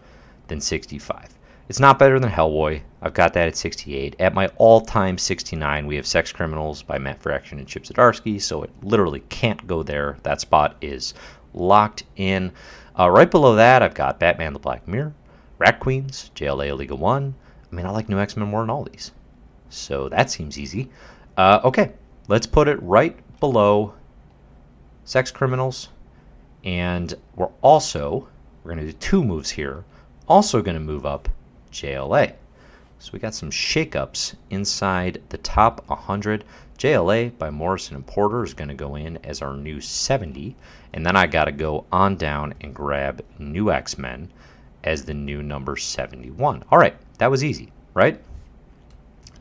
than 0.47 0.61
65. 0.61 1.28
It's 1.71 1.79
not 1.79 2.00
better 2.00 2.19
than 2.19 2.31
Hellboy. 2.31 2.83
I've 3.00 3.15
got 3.15 3.33
that 3.35 3.47
at 3.47 3.57
68. 3.57 4.17
At 4.19 4.35
my 4.35 4.49
all 4.57 4.81
time 4.81 5.17
69, 5.17 5.87
we 5.87 5.95
have 5.95 6.05
Sex 6.05 6.33
Criminals 6.33 6.83
by 6.83 6.99
Matt 6.99 7.23
Fraction 7.23 7.61
and 7.61 7.69
Chip 7.69 7.85
Zdarsky, 7.85 8.43
so 8.43 8.65
it 8.65 8.73
literally 8.83 9.21
can't 9.29 9.65
go 9.69 9.85
there. 9.85 10.17
That 10.25 10.41
spot 10.41 10.75
is 10.81 11.15
locked 11.55 12.03
in. 12.17 12.50
Uh, 12.99 13.09
right 13.09 13.31
below 13.31 13.55
that, 13.55 13.85
I've 13.85 13.95
got 13.95 14.19
Batman 14.19 14.53
the 14.53 14.59
Black 14.59 14.89
Mirror, 14.89 15.15
Rat 15.59 15.79
Queens, 15.79 16.33
JLA 16.35 16.91
of 16.91 16.99
One. 16.99 17.37
I 17.71 17.77
mean, 17.77 17.87
I 17.87 17.91
like 17.91 18.09
New 18.09 18.19
X 18.19 18.37
Men 18.37 18.49
more 18.49 18.62
than 18.62 18.71
all 18.71 18.83
these. 18.83 19.12
So 19.69 20.09
that 20.09 20.29
seems 20.29 20.59
easy. 20.59 20.91
Uh, 21.37 21.61
okay, 21.62 21.93
let's 22.27 22.49
put 22.49 22.67
it 22.67 22.83
right 22.83 23.17
below 23.39 23.95
Sex 25.05 25.31
Criminals. 25.31 25.91
And 26.65 27.15
we're 27.37 27.53
also, 27.62 28.27
we're 28.65 28.75
going 28.75 28.85
to 28.85 28.93
do 28.93 28.99
two 28.99 29.23
moves 29.23 29.50
here. 29.50 29.85
Also 30.27 30.62
going 30.62 30.75
to 30.75 30.81
move 30.81 31.07
up 31.07 31.29
JLA. 31.73 32.35
So 32.99 33.11
we 33.12 33.19
got 33.19 33.35
some 33.35 33.50
shakeups 33.50 34.35
inside 34.50 35.23
the 35.31 35.39
top 35.39 35.89
100. 35.89 36.45
JLA 36.79 37.37
by 37.39 37.50
Morrison 37.50 37.97
and 37.97 38.07
Porter 38.07 38.45
is 38.45 38.55
going 38.55 38.69
to 38.69 38.75
go 38.75 38.95
in 38.95 39.19
as 39.25 39.41
our 39.41 39.55
new 39.55 39.81
70. 39.81 40.55
And 40.93 41.05
then 41.05 41.17
I 41.17 41.27
got 41.27 41.45
to 41.45 41.53
go 41.53 41.87
on 41.91 42.17
down 42.17 42.55
and 42.61 42.75
grab 42.75 43.25
New 43.39 43.71
X 43.71 43.97
Men 43.97 44.31
as 44.85 45.05
the 45.05 45.15
new 45.15 45.43
number 45.43 45.77
71. 45.77 46.65
All 46.71 46.79
right, 46.79 46.97
that 47.19 47.31
was 47.31 47.45
easy, 47.45 47.73
right? 47.95 48.21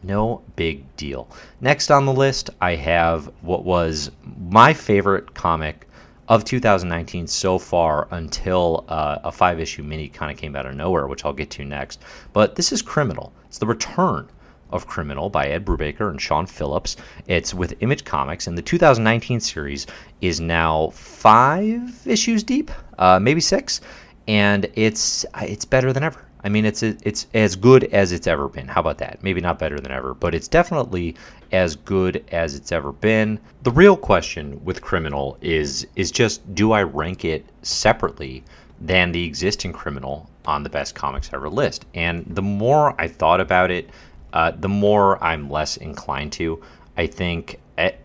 No 0.04 0.42
big 0.56 0.96
deal. 0.96 1.28
Next 1.60 1.92
on 1.92 2.06
the 2.06 2.14
list, 2.14 2.50
I 2.62 2.76
have 2.76 3.32
what 3.42 3.66
was 3.66 4.12
my 4.40 4.74
favorite 4.74 5.34
comic 5.34 5.89
of 6.30 6.46
2019 6.46 7.26
so 7.26 7.58
far 7.58 8.08
until 8.12 8.86
uh, 8.88 9.18
a 9.24 9.32
five 9.32 9.60
issue 9.60 9.82
mini 9.82 10.08
kind 10.08 10.32
of 10.32 10.38
came 10.38 10.56
out 10.56 10.68
of 10.68 10.76
nowhere, 10.76 11.08
which 11.08 11.26
I'll 11.26 11.34
get 11.34 11.50
to 11.52 11.66
next. 11.66 12.02
But 12.34 12.56
this 12.56 12.72
is 12.72 12.84
Criminal. 12.84 13.34
It's 13.48 13.58
the 13.58 13.66
return 13.66 14.30
of 14.70 14.86
Criminal 14.86 15.32
by 15.32 15.48
Ed 15.48 15.66
Brubaker 15.66 16.12
and 16.12 16.22
Sean 16.22 16.46
Phillips. 16.46 16.98
It's 17.26 17.56
with 17.56 17.82
Image 17.82 18.06
Comics, 18.06 18.46
and 18.46 18.56
the 18.56 18.62
2019 18.62 19.40
series 19.40 19.88
is 20.22 20.40
now 20.40 20.90
five 20.92 22.06
issues 22.06 22.44
deep, 22.44 22.70
uh, 23.00 23.20
maybe 23.20 23.42
six, 23.42 23.82
and 24.28 24.70
it's 24.76 25.26
it's 25.42 25.66
better 25.66 25.92
than 25.92 26.04
ever. 26.04 26.29
I 26.44 26.50
mean, 26.50 26.66
it's 26.66 26.84
it's 26.84 27.28
as 27.34 27.56
good 27.56 27.86
as 27.86 28.12
it's 28.12 28.28
ever 28.28 28.48
been. 28.48 28.68
How 28.68 28.82
about 28.82 28.98
that? 29.00 29.22
Maybe 29.22 29.42
not 29.42 29.60
better 29.60 29.80
than 29.80 29.92
ever, 29.92 30.14
but 30.14 30.34
it's 30.34 30.48
definitely 30.48 31.16
as 31.52 31.76
good 31.76 32.24
as 32.32 32.56
it's 32.56 32.72
ever 32.72 32.92
been. 32.92 33.40
The 33.64 33.72
real 33.72 33.98
question 33.98 34.64
with 34.64 34.82
Criminal 34.82 35.38
is 35.42 35.86
is 35.96 36.12
just 36.12 36.56
do 36.56 36.72
I 36.72 36.84
rank 36.84 37.26
it 37.26 37.46
separately 37.62 38.44
than 38.80 39.12
the 39.12 39.24
existing 39.26 39.74
Criminal 39.74 40.30
on 40.46 40.64
the 40.64 40.70
best 40.70 40.96
comics 40.96 41.30
ever 41.34 41.50
list? 41.50 41.86
And 41.94 42.26
the 42.28 42.42
more 42.42 42.96
I 43.00 43.08
thought 43.08 43.42
about 43.42 43.70
it, 43.70 43.90
uh, 44.32 44.52
the 44.52 44.70
more 44.70 45.22
I'm 45.24 45.50
less 45.50 45.76
inclined 45.78 46.32
to. 46.34 46.62
I 46.96 47.08
think 47.08 47.60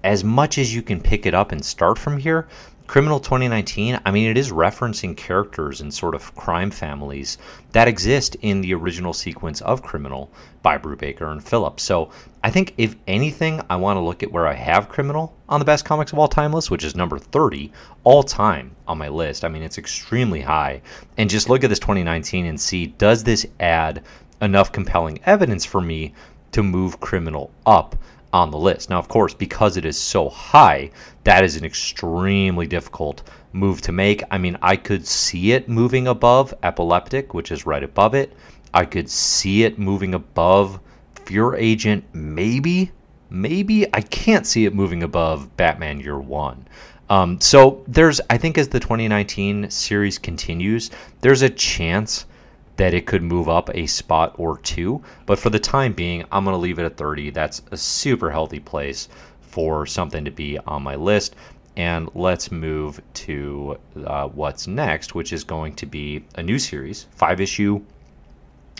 as 0.05 0.23
much 0.23 0.59
as 0.59 0.75
you 0.75 0.83
can 0.83 1.01
pick 1.01 1.27
it 1.27 1.35
up 1.35 1.53
and 1.53 1.65
start 1.65 1.99
from 1.99 2.19
here, 2.19 2.47
Criminal 2.87 3.19
2019, 3.19 3.99
I 4.05 4.11
mean, 4.11 4.29
it 4.29 4.37
is 4.37 4.53
referencing 4.53 5.17
characters 5.17 5.81
and 5.81 5.93
sort 5.93 6.15
of 6.15 6.35
crime 6.35 6.71
families 6.71 7.39
that 7.73 7.89
exist 7.89 8.37
in 8.43 8.61
the 8.61 8.75
original 8.75 9.15
sequence 9.15 9.63
of 9.63 9.83
Criminal 9.83 10.31
by 10.63 10.77
Brubaker 10.77 11.33
and 11.33 11.43
Phillips. 11.43 11.83
So 11.83 12.11
I 12.45 12.51
think, 12.51 12.75
if 12.77 12.95
anything, 13.09 13.63
I 13.71 13.77
want 13.77 13.97
to 13.97 14.03
look 14.03 14.23
at 14.23 14.31
where 14.31 14.47
I 14.47 14.53
have 14.53 14.91
Criminal 14.91 15.35
on 15.49 15.61
the 15.61 15.65
best 15.65 15.87
comics 15.87 16.13
of 16.13 16.19
all 16.19 16.29
time 16.29 16.53
list, 16.53 16.71
which 16.71 16.85
is 16.85 16.95
number 16.95 17.19
30 17.19 17.73
all 18.05 18.23
time 18.23 18.77
on 18.87 18.99
my 18.99 19.09
list. 19.09 19.47
I 19.47 19.49
mean, 19.49 19.63
it's 19.63 19.79
extremely 19.79 20.43
high. 20.43 20.83
And 21.17 21.31
just 21.31 21.49
look 21.49 21.65
at 21.65 21.71
this 21.71 21.79
2019 21.79 22.45
and 22.45 22.61
see 22.61 22.89
does 22.89 23.25
this 23.25 23.47
add 23.61 24.03
enough 24.43 24.73
compelling 24.73 25.21
evidence 25.25 25.65
for 25.65 25.81
me 25.81 26.13
to 26.53 26.63
move 26.63 27.01
Criminal 27.01 27.51
up? 27.65 27.97
On 28.35 28.51
the 28.51 28.59
list. 28.59 28.91
Now, 28.91 28.99
of 28.99 29.07
course, 29.07 29.33
because 29.33 29.77
it 29.77 29.85
is 29.85 29.97
so 29.97 30.29
high, 30.29 30.91
that 31.23 31.45
is 31.45 31.57
an 31.57 31.65
extremely 31.65 32.67
difficult 32.67 33.23
move 33.53 33.81
to 33.83 33.93
make. 33.93 34.25
I 34.29 34.39
mean, 34.39 34.59
I 34.61 34.75
could 34.75 35.07
see 35.07 35.53
it 35.53 35.69
moving 35.69 36.09
above 36.09 36.53
Epileptic, 36.65 37.33
which 37.33 37.53
is 37.53 37.65
right 37.65 37.83
above 37.83 38.13
it. 38.15 38.33
I 38.75 38.87
could 38.87 39.09
see 39.09 39.63
it 39.63 39.79
moving 39.79 40.15
above 40.15 40.81
Fear 41.25 41.55
Agent, 41.55 42.05
maybe. 42.13 42.91
Maybe. 43.31 43.87
I 43.95 44.01
can't 44.01 44.47
see 44.47 44.65
it 44.65 44.75
moving 44.75 45.05
above 45.05 45.57
Batman 45.57 46.01
Year 46.01 46.19
One. 46.19 46.67
Um, 47.09 47.41
so 47.41 47.85
there's, 47.87 48.21
I 48.31 48.37
think, 48.37 48.59
as 48.59 48.69
the 48.69 48.81
2019 48.81 49.71
series 49.71 50.19
continues, 50.19 50.91
there's 51.21 51.43
a 51.43 51.51
chance 51.51 52.27
that 52.77 52.95
it 52.95 53.07
could 53.07 53.23
move 53.23 53.49
up 53.49 53.71
a 53.75 53.87
spot 53.87 54.35
or 54.39 54.59
two. 54.59 55.03
But 55.27 55.39
for 55.39 55.51
the 55.51 55.59
time 55.59 55.93
being, 55.93 56.25
I'm 56.33 56.45
going 56.45 56.55
to 56.55 56.59
leave 56.59 56.79
it 56.79 56.85
at 56.85 56.97
30. 56.97 57.31
That's 57.31 57.63
a 57.71 57.77
super 57.77 58.31
healthy 58.31 58.61
place 58.61 59.09
for 59.41 59.87
something 59.87 60.25
to 60.25 60.31
be 60.31 60.59
on 60.59 60.83
my 60.83 60.97
list. 60.97 61.37
And 61.77 62.09
let's 62.15 62.53
move 62.53 63.01
to 63.15 63.79
uh, 64.05 64.29
what's 64.29 64.67
next, 64.67 65.15
which 65.15 65.33
is 65.33 65.45
going 65.45 65.75
to 65.77 65.87
be 65.87 66.25
a 66.37 66.43
new 66.43 66.59
series, 66.59 67.07
five 67.13 67.41
issue 67.41 67.81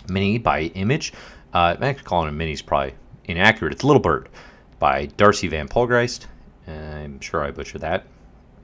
mini 0.09 0.37
by 0.37 0.63
Image. 0.75 1.13
Uh, 1.53 1.75
I'm 1.77 1.83
actually 1.83 2.05
calling 2.05 2.27
it 2.27 2.31
a 2.31 2.33
mini 2.33 2.51
is 2.51 2.61
probably 2.61 2.93
inaccurate. 3.25 3.73
It's 3.73 3.83
Little 3.83 4.01
Bird 4.01 4.29
by 4.79 5.07
Darcy 5.17 5.47
Van 5.47 5.67
Poelgeest. 5.67 6.25
I'm 6.67 7.19
sure 7.19 7.43
I 7.43 7.51
butchered 7.51 7.81
that. 7.81 8.05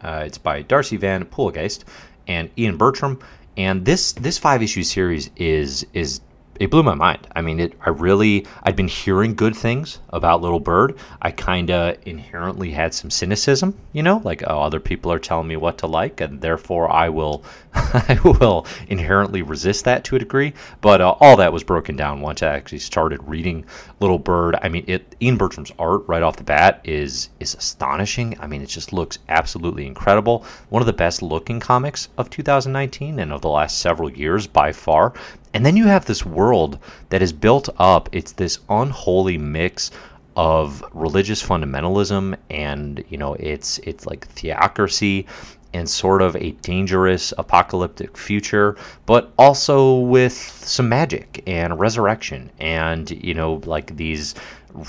Uh, 0.01 0.23
it's 0.25 0.37
by 0.37 0.61
Darcy 0.63 0.97
Van 0.97 1.25
Poelgeest 1.25 1.83
and 2.27 2.49
Ian 2.57 2.77
Bertram 2.77 3.19
and 3.57 3.85
this 3.85 4.13
this 4.13 4.37
five 4.37 4.61
issue 4.61 4.83
series 4.83 5.29
is 5.35 5.85
is 5.93 6.21
it 6.61 6.69
blew 6.69 6.83
my 6.83 6.93
mind. 6.93 7.27
I 7.35 7.41
mean, 7.41 7.59
it. 7.59 7.73
I 7.81 7.89
really, 7.89 8.45
I'd 8.61 8.75
been 8.75 8.87
hearing 8.87 9.33
good 9.33 9.55
things 9.55 9.97
about 10.09 10.43
Little 10.43 10.59
Bird. 10.59 10.95
I 11.19 11.31
kind 11.31 11.71
of 11.71 11.97
inherently 12.05 12.69
had 12.69 12.93
some 12.93 13.09
cynicism, 13.09 13.75
you 13.93 14.03
know, 14.03 14.21
like 14.23 14.43
oh, 14.45 14.61
other 14.61 14.79
people 14.79 15.11
are 15.11 15.17
telling 15.17 15.47
me 15.47 15.57
what 15.57 15.79
to 15.79 15.87
like, 15.87 16.21
and 16.21 16.39
therefore 16.39 16.91
I 16.91 17.09
will, 17.09 17.43
I 17.73 18.19
will 18.23 18.67
inherently 18.89 19.41
resist 19.41 19.85
that 19.85 20.03
to 20.03 20.17
a 20.17 20.19
degree. 20.19 20.53
But 20.81 21.01
uh, 21.01 21.15
all 21.19 21.35
that 21.37 21.51
was 21.51 21.63
broken 21.63 21.95
down 21.95 22.21
once 22.21 22.43
I 22.43 22.49
actually 22.49 22.77
started 22.77 23.27
reading 23.27 23.65
Little 23.99 24.19
Bird. 24.19 24.55
I 24.61 24.69
mean, 24.69 24.83
it. 24.85 25.15
Ian 25.19 25.39
Bertram's 25.39 25.71
art 25.79 26.03
right 26.05 26.21
off 26.21 26.37
the 26.37 26.43
bat 26.43 26.81
is 26.83 27.29
is 27.39 27.55
astonishing. 27.55 28.37
I 28.39 28.45
mean, 28.45 28.61
it 28.61 28.69
just 28.69 28.93
looks 28.93 29.17
absolutely 29.29 29.87
incredible. 29.87 30.45
One 30.69 30.83
of 30.83 30.85
the 30.85 30.93
best 30.93 31.23
looking 31.23 31.59
comics 31.59 32.09
of 32.19 32.29
2019 32.29 33.17
and 33.17 33.33
of 33.33 33.41
the 33.41 33.49
last 33.49 33.79
several 33.79 34.11
years 34.11 34.45
by 34.45 34.71
far. 34.71 35.13
And 35.53 35.65
then 35.65 35.75
you 35.75 35.87
have 35.87 36.05
this 36.05 36.25
world 36.25 36.79
that 37.09 37.21
is 37.21 37.33
built 37.33 37.69
up. 37.77 38.09
It's 38.11 38.31
this 38.33 38.59
unholy 38.69 39.37
mix 39.37 39.91
of 40.35 40.83
religious 40.93 41.43
fundamentalism 41.43 42.37
and 42.49 43.03
you 43.09 43.17
know 43.17 43.33
it's 43.35 43.79
it's 43.79 44.05
like 44.05 44.25
theocracy 44.27 45.25
and 45.73 45.89
sort 45.89 46.21
of 46.21 46.35
a 46.37 46.51
dangerous 46.61 47.33
apocalyptic 47.37 48.17
future 48.17 48.77
but 49.05 49.33
also 49.37 49.99
with 49.99 50.33
some 50.33 50.87
magic 50.87 51.43
and 51.47 51.77
resurrection 51.77 52.49
and 52.59 53.11
you 53.11 53.33
know 53.33 53.61
like 53.65 53.95
these 53.97 54.33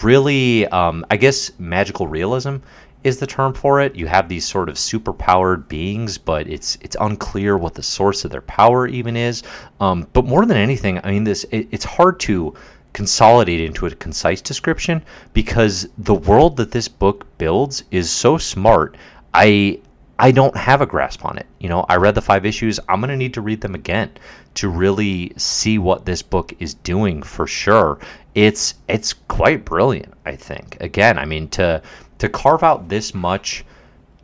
really 0.03 0.67
um, 0.69 1.05
i 1.11 1.17
guess 1.17 1.51
magical 1.59 2.07
realism 2.07 2.59
is 3.05 3.19
the 3.19 3.27
term 3.27 3.53
for 3.55 3.81
it. 3.81 3.95
You 3.95 4.07
have 4.07 4.29
these 4.29 4.47
sort 4.47 4.69
of 4.69 4.77
superpowered 4.77 5.69
beings, 5.69 6.19
but 6.19 6.47
it's 6.49 6.77
it's 6.81 6.97
unclear 7.01 7.59
what 7.59 7.75
the 7.75 7.83
source 7.83 8.25
of 8.25 8.31
their 8.31 8.43
power 8.43 8.87
even 8.87 9.17
is. 9.17 9.43
Um, 9.81 10.07
but 10.13 10.25
more 10.25 10.47
than 10.47 10.57
anything, 10.57 11.01
I 11.05 11.11
mean, 11.11 11.25
this 11.25 11.45
it, 11.51 11.69
it's 11.71 11.85
hard 11.85 12.21
to 12.21 12.55
consolidate 12.93 13.61
into 13.61 13.87
a 13.87 13.91
concise 13.91 14.41
description 14.41 15.03
because 15.33 15.89
the 15.99 16.15
world 16.15 16.57
that 16.59 16.71
this 16.71 16.89
book 16.89 17.27
builds 17.39 17.85
is 17.91 18.11
so 18.11 18.39
smart. 18.39 18.97
I 19.35 19.81
I 20.19 20.31
don't 20.31 20.57
have 20.57 20.81
a 20.81 20.87
grasp 20.87 21.25
on 21.25 21.39
it. 21.39 21.47
You 21.59 21.69
know, 21.69 21.85
I 21.89 21.97
read 21.97 22.15
the 22.15 22.21
five 22.21 22.47
issues. 22.47 22.79
I'm 22.89 23.01
going 23.01 23.11
to 23.11 23.17
need 23.17 23.35
to 23.35 23.41
read 23.41 23.61
them 23.61 23.75
again 23.75 24.11
to 24.55 24.69
really 24.69 25.33
see 25.37 25.79
what 25.79 26.05
this 26.05 26.23
book 26.23 26.53
is 26.61 26.75
doing 26.75 27.23
for 27.23 27.47
sure. 27.47 27.99
It's 28.35 28.75
it's 28.89 29.15
quite 29.15 29.65
brilliant, 29.65 30.15
I 30.25 30.37
think. 30.37 30.77
Again, 30.81 31.19
I 31.19 31.25
mean 31.25 31.49
to 31.49 31.83
to 32.23 32.29
carve 32.29 32.63
out 32.63 32.89
this 32.89 33.15
much 33.15 33.65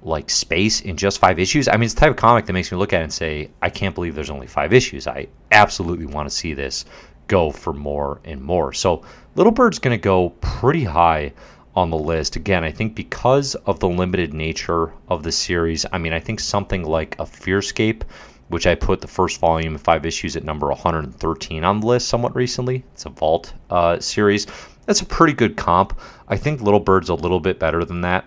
like 0.02 0.31
space 0.31 0.83
in 0.83 0.97
just 0.97 1.19
five 1.19 1.40
issues. 1.40 1.67
I 1.67 1.73
mean, 1.73 1.83
it's 1.83 1.95
the 1.95 2.00
type 2.00 2.11
of 2.12 2.17
comic 2.17 2.47
that 2.47 2.52
makes 2.52 2.71
me 2.71 2.78
look 2.78 2.93
at 2.93 3.00
it 3.00 3.02
and 3.02 3.12
say, 3.12 3.50
I 3.61 3.71
can't 3.71 3.93
believe 3.93 4.14
there's 4.14 4.31
only 4.31 4.47
five 4.47 4.73
issues. 4.73 5.09
I 5.09 5.26
absolutely 5.50 6.07
want 6.07 6.28
to 6.28 6.35
see 6.35 6.55
this 6.55 6.85
go 7.26 7.50
for 7.50 7.73
more 7.73 8.21
and 8.25 8.40
more. 8.40 8.73
So, 8.73 9.02
Little 9.35 9.50
Bird's 9.50 9.81
going 9.81 9.99
to 9.99 10.00
go 10.00 10.28
pretty 10.40 10.85
high 10.85 11.33
on 11.75 11.90
the 11.90 11.99
list. 11.99 12.37
Again, 12.37 12.62
I 12.62 12.71
think 12.71 12.95
because 12.95 13.57
of 13.67 13.81
the 13.81 13.88
limited 13.88 14.33
nature 14.33 14.93
of 15.09 15.25
the 15.25 15.33
series, 15.33 15.85
I 15.90 15.99
mean, 15.99 16.12
I 16.12 16.21
think 16.21 16.38
something 16.38 16.85
like 16.85 17.17
a 17.19 17.25
Fearscape, 17.25 18.02
which 18.47 18.69
I 18.69 18.76
put 18.76 19.00
the 19.00 19.09
first 19.09 19.40
volume 19.40 19.75
of 19.75 19.81
five 19.81 20.07
issues 20.07 20.37
at 20.37 20.45
number 20.45 20.69
113 20.69 21.64
on 21.64 21.81
the 21.81 21.87
list 21.88 22.07
somewhat 22.07 22.37
recently. 22.37 22.85
It's 22.93 23.07
a 23.07 23.11
Vault 23.11 23.55
uh, 23.71 23.99
series 23.99 24.47
that's 24.88 25.02
a 25.02 25.04
pretty 25.04 25.35
good 25.35 25.54
comp. 25.54 26.00
I 26.28 26.38
think 26.38 26.62
Little 26.62 26.80
Bird's 26.80 27.11
a 27.11 27.14
little 27.14 27.40
bit 27.40 27.59
better 27.59 27.85
than 27.85 28.00
that. 28.00 28.25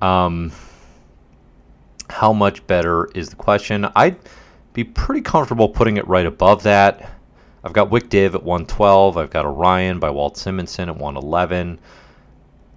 Um, 0.00 0.52
how 2.08 2.32
much 2.32 2.64
better 2.68 3.06
is 3.06 3.30
the 3.30 3.34
question? 3.34 3.88
I'd 3.96 4.16
be 4.72 4.84
pretty 4.84 5.20
comfortable 5.20 5.68
putting 5.68 5.96
it 5.96 6.06
right 6.06 6.24
above 6.24 6.62
that. 6.62 7.10
I've 7.64 7.72
got 7.72 7.90
WicDiv 7.90 8.36
at 8.36 8.44
112. 8.44 9.16
I've 9.16 9.30
got 9.30 9.46
Orion 9.46 9.98
by 9.98 10.10
Walt 10.10 10.36
Simonson 10.36 10.88
at 10.88 10.94
111. 10.94 11.80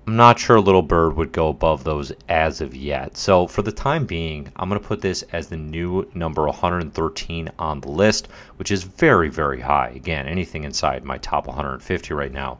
I'm 0.07 0.15
not 0.15 0.39
sure 0.39 0.59
Little 0.59 0.81
Bird 0.81 1.15
would 1.15 1.31
go 1.31 1.49
above 1.49 1.83
those 1.83 2.11
as 2.29 2.61
of 2.61 2.75
yet. 2.75 3.15
So 3.15 3.45
for 3.45 3.61
the 3.61 3.71
time 3.71 4.07
being, 4.07 4.51
I'm 4.55 4.69
going 4.69 4.81
to 4.81 4.87
put 4.87 5.01
this 5.01 5.21
as 5.33 5.49
the 5.49 5.57
new 5.57 6.09
number 6.15 6.47
113 6.47 7.51
on 7.59 7.79
the 7.81 7.91
list, 7.91 8.27
which 8.55 8.71
is 8.71 8.81
very, 8.81 9.29
very 9.29 9.61
high. 9.61 9.89
Again, 9.89 10.25
anything 10.25 10.63
inside 10.63 11.03
my 11.03 11.19
top 11.19 11.45
150 11.45 12.15
right 12.15 12.31
now 12.31 12.57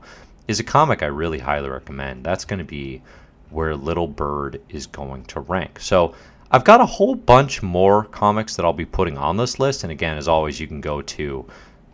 is 0.50 0.60
a 0.60 0.63
comic 0.63 1.03
I 1.03 1.06
really 1.06 1.38
highly 1.38 1.70
recommend. 1.70 2.24
That's 2.24 2.44
going 2.44 2.57
to 2.57 2.66
be 2.66 3.03
where 3.51 3.75
Little 3.75 4.07
Bird 4.07 4.59
is 4.68 4.88
going 4.88 5.25
to 5.25 5.42
rank. 5.42 5.79
So 5.79 6.16
I've 6.50 6.64
got 6.64 6.81
a 6.81 6.88
whole 6.88 7.14
bunch 7.14 7.62
more 7.62 8.05
comics 8.05 8.55
that 8.55 8.66
I'll 8.66 8.74
be 8.74 8.83
putting 8.83 9.16
on 9.16 9.38
this 9.38 9.59
list. 9.59 9.83
And 9.83 9.92
again, 9.92 10.18
as 10.18 10.27
always, 10.27 10.59
you 10.59 10.66
can 10.66 10.81
go 10.81 11.03
to 11.03 11.46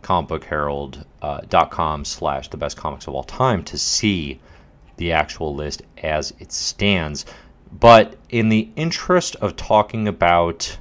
comicbookherald.com 0.02 2.00
uh, 2.00 2.04
slash 2.04 2.48
the 2.48 2.56
best 2.56 2.78
comics 2.78 3.06
of 3.06 3.14
all 3.14 3.24
time 3.24 3.62
to 3.64 3.76
see 3.76 4.40
the 4.96 5.12
actual 5.12 5.54
list 5.54 5.82
as 6.02 6.32
it 6.38 6.50
stands. 6.50 7.26
But 7.78 8.16
in 8.30 8.48
the 8.48 8.70
interest 8.74 9.36
of 9.36 9.56
talking 9.56 10.08
about 10.08 10.78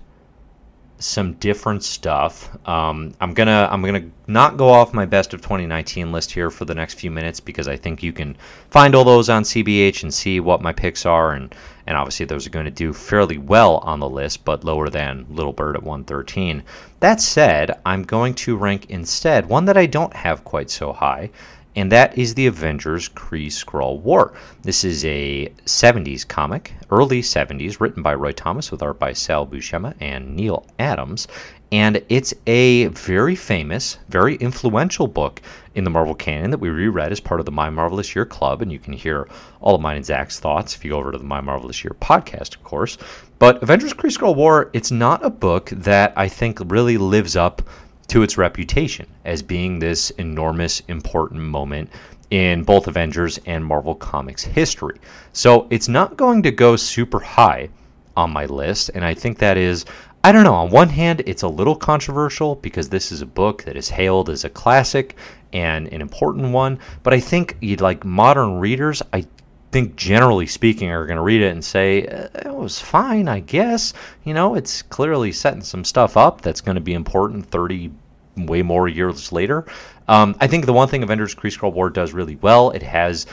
some 1.00 1.34
different 1.34 1.84
stuff. 1.84 2.50
Um, 2.68 3.14
I'm 3.20 3.34
gonna 3.34 3.68
I'm 3.70 3.84
gonna 3.84 4.10
not 4.28 4.58
go 4.58 4.70
off 4.70 4.94
my 4.94 5.06
best 5.06 5.34
of 5.34 5.42
2019 5.42 6.12
list 6.12 6.32
here 6.32 6.50
for 6.50 6.66
the 6.66 6.76
next 6.76 6.96
few 6.96 7.12
minutes 7.12 7.40
because 7.40 7.68
I 7.68 7.76
think 7.76 8.02
you 8.02 8.14
can 8.14 8.38
find 8.70 8.96
all 8.96 9.04
those 9.04 9.30
on 9.30 9.44
CBH 9.44 10.04
and 10.04 10.14
see 10.14 10.40
what 10.40 10.62
my 10.62 10.72
picks 10.72 11.06
are 11.06 11.34
and 11.34 11.54
and 11.88 11.98
obviously 11.98 12.26
those 12.26 12.48
are 12.48 12.52
going 12.52 12.66
to 12.66 12.72
do 12.72 12.94
fairly 12.94 13.38
well 13.38 13.78
on 13.78 14.00
the 14.00 14.10
list, 14.10 14.44
but 14.44 14.64
lower 14.64 14.90
than 14.90 15.26
Little 15.30 15.54
Bird 15.54 15.76
at 15.76 15.84
113. 15.84 16.64
That 17.00 17.22
said, 17.22 17.80
I'm 17.86 18.02
going 18.02 18.34
to 18.36 18.58
rank 18.58 18.90
instead 18.90 19.48
one 19.48 19.66
that 19.66 19.78
I 19.78 19.86
don't 19.86 20.14
have 20.16 20.44
quite 20.44 20.72
so 20.72 20.94
high, 20.94 21.30
and 21.76 21.92
that 21.92 22.18
is 22.18 22.34
the 22.34 22.48
Avengers 22.48 23.10
Kree 23.10 23.48
Skrull 23.48 24.00
War. 24.00 24.34
This 24.62 24.84
is 24.84 25.04
a 25.04 25.48
70s 25.66 26.28
comic, 26.28 26.74
early 26.90 27.22
70s, 27.22 27.80
written 27.80 28.02
by 28.02 28.16
Roy 28.16 28.32
Thomas 28.32 28.72
with 28.72 28.82
art 28.82 28.98
by 28.98 29.14
Sal 29.14 29.46
Buscema 29.46 29.94
and 30.00 30.36
Neal 30.36 30.66
Adams. 30.80 31.28
And 31.72 32.02
it's 32.08 32.34
a 32.48 32.86
very 32.88 33.36
famous, 33.36 33.98
very 34.08 34.36
influential 34.36 35.08
book 35.08 35.42
in 35.74 35.84
the 35.84 35.90
Marvel 35.90 36.16
canon 36.16 36.52
that 36.52 36.60
we 36.60 36.70
reread 36.70 37.12
as 37.12 37.20
part 37.20 37.42
of 37.42 37.46
the 37.46 37.52
My 37.52 37.70
Marvelous 37.70 38.16
Year 38.16 38.26
Club. 38.26 38.62
And 38.62 38.72
you 38.72 38.80
can 38.80 38.94
hear 38.94 39.28
all 39.60 39.76
of 39.76 39.82
mine 39.82 39.98
and 39.98 40.06
Zach's 40.06 40.40
thoughts 40.40 40.76
if 40.76 40.86
you 40.86 40.92
go 40.92 40.98
over 40.98 41.12
to 41.12 41.18
the 41.18 41.24
My 41.26 41.42
Marvelous 41.42 41.84
Year 41.84 41.96
podcast, 42.00 42.56
of 42.56 42.64
course. 42.64 42.98
But 43.40 43.62
Avengers 43.62 43.94
Kree 43.94 44.16
Skrull 44.16 44.36
War, 44.36 44.70
it's 44.72 44.92
not 44.92 45.26
a 45.26 45.30
book 45.30 45.70
that 45.72 46.14
I 46.16 46.30
think 46.30 46.60
really 46.72 46.98
lives 46.98 47.36
up 47.36 47.62
to 48.08 48.24
its 48.24 48.38
reputation 48.38 49.08
as 49.26 49.42
being 49.42 49.80
this 49.80 50.10
enormous, 50.12 50.82
important 50.88 51.42
moment 51.42 51.90
in 52.32 52.64
both 52.64 52.88
Avengers 52.88 53.40
and 53.46 53.64
Marvel 53.64 53.96
Comics 53.96 54.44
history. 54.44 55.00
So 55.34 55.68
it's 55.70 55.88
not 55.88 56.18
going 56.18 56.44
to 56.44 56.52
go 56.52 56.76
super 56.76 57.20
high 57.20 57.70
on 58.18 58.32
my 58.32 58.46
list, 58.46 58.92
and 58.94 59.06
I 59.06 59.14
think 59.14 59.38
that 59.40 59.58
is. 59.58 59.86
I 60.24 60.32
don't 60.32 60.44
know. 60.44 60.56
On 60.56 60.72
one 60.72 60.90
hand, 60.90 61.22
it's 61.28 61.44
a 61.44 61.48
little 61.48 61.76
controversial 61.76 62.56
because 62.56 62.90
this 62.90 63.12
is 63.12 63.22
a 63.22 63.28
book 63.28 63.64
that 63.66 63.78
is 63.78 63.90
hailed 63.90 64.32
as 64.32 64.44
a 64.44 64.50
classic 64.50 65.16
and 65.54 65.88
an 65.90 66.02
important 66.02 66.52
one. 66.52 66.80
But 67.04 67.14
I 67.14 67.20
think 67.20 67.58
you'd 67.62 67.80
like 67.80 68.04
modern 68.04 68.60
readers, 68.60 69.04
I 69.14 69.28
think 69.76 69.98
generally 69.98 70.48
speaking 70.48 70.90
are 70.90 71.06
going 71.06 71.18
to 71.18 71.22
read 71.22 71.42
it 71.42 71.52
and 71.52 71.62
say 71.62 71.98
it 71.98 72.56
was 72.56 72.80
fine 72.80 73.28
i 73.28 73.42
guess. 73.42 73.94
You 74.24 74.34
know 74.34 74.56
it's 74.56 74.82
clearly 74.82 75.34
setting 75.34 75.64
some 75.64 75.84
stuff 75.84 76.16
up 76.16 76.40
that's 76.40 76.62
going 76.62 76.76
to 76.76 76.82
be 76.82 76.94
important 76.94 77.46
30 77.46 77.92
way 78.38 78.62
more 78.62 78.88
years 78.88 79.34
later. 79.34 79.66
Um, 80.08 80.34
i 80.40 80.48
think 80.48 80.66
the 80.66 80.72
one 80.72 80.88
thing 80.88 81.04
avengers 81.04 81.36
kree 81.36 81.52
skrull 81.54 81.74
war 81.74 81.90
does 81.90 82.14
really 82.14 82.38
well 82.38 82.72
it 82.72 82.84
has 82.84 83.26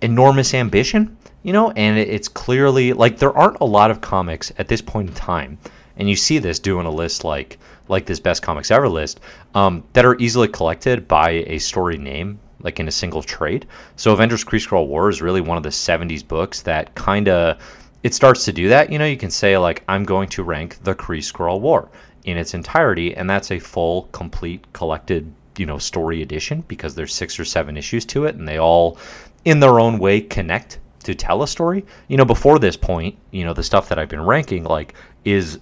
enormous 0.00 0.54
ambition 0.54 1.16
you 1.42 1.52
know 1.52 1.72
and 1.72 1.98
it's 1.98 2.28
clearly 2.28 2.92
like 2.92 3.18
there 3.18 3.36
aren't 3.36 3.58
a 3.60 3.64
lot 3.64 3.90
of 3.90 4.00
comics 4.00 4.52
at 4.56 4.68
this 4.68 4.80
point 4.80 5.08
in 5.08 5.14
time 5.16 5.58
and 5.96 6.08
you 6.08 6.14
see 6.14 6.38
this 6.38 6.60
doing 6.60 6.86
a 6.86 6.90
list 7.02 7.24
like 7.24 7.58
like 7.88 8.06
this 8.06 8.20
best 8.20 8.40
comics 8.40 8.70
ever 8.70 8.88
list 8.88 9.18
um, 9.56 9.82
that 9.94 10.04
are 10.04 10.16
easily 10.20 10.46
collected 10.46 11.08
by 11.08 11.30
a 11.48 11.58
story 11.58 11.98
name 11.98 12.38
like 12.60 12.80
in 12.80 12.88
a 12.88 12.92
single 12.92 13.22
trade. 13.22 13.66
So 13.96 14.12
Avengers 14.12 14.44
Kree 14.44 14.64
Skrull 14.64 14.86
War 14.86 15.08
is 15.08 15.22
really 15.22 15.40
one 15.40 15.56
of 15.56 15.62
the 15.62 15.68
70s 15.68 16.26
books 16.26 16.62
that 16.62 16.94
kind 16.94 17.28
of 17.28 17.58
it 18.02 18.14
starts 18.14 18.44
to 18.44 18.52
do 18.52 18.68
that. 18.68 18.92
You 18.92 18.98
know, 18.98 19.06
you 19.06 19.16
can 19.16 19.30
say 19.30 19.58
like 19.58 19.82
I'm 19.88 20.04
going 20.04 20.28
to 20.30 20.42
rank 20.42 20.82
the 20.84 20.94
Kree 20.94 21.18
Skrull 21.18 21.60
War 21.60 21.90
in 22.24 22.36
its 22.36 22.54
entirety, 22.54 23.14
and 23.16 23.28
that's 23.28 23.50
a 23.50 23.58
full, 23.58 24.02
complete, 24.12 24.72
collected, 24.72 25.32
you 25.56 25.66
know, 25.66 25.78
story 25.78 26.22
edition 26.22 26.62
because 26.68 26.94
there's 26.94 27.14
six 27.14 27.38
or 27.38 27.44
seven 27.44 27.76
issues 27.76 28.04
to 28.06 28.26
it, 28.26 28.34
and 28.34 28.46
they 28.46 28.58
all, 28.58 28.98
in 29.44 29.60
their 29.60 29.80
own 29.80 29.98
way, 29.98 30.20
connect 30.20 30.78
to 31.04 31.14
tell 31.14 31.42
a 31.42 31.48
story. 31.48 31.84
You 32.08 32.16
know, 32.16 32.24
before 32.24 32.58
this 32.58 32.76
point, 32.76 33.16
you 33.30 33.44
know, 33.44 33.54
the 33.54 33.62
stuff 33.62 33.88
that 33.88 33.98
I've 33.98 34.08
been 34.08 34.24
ranking 34.24 34.64
like 34.64 34.94
is 35.24 35.58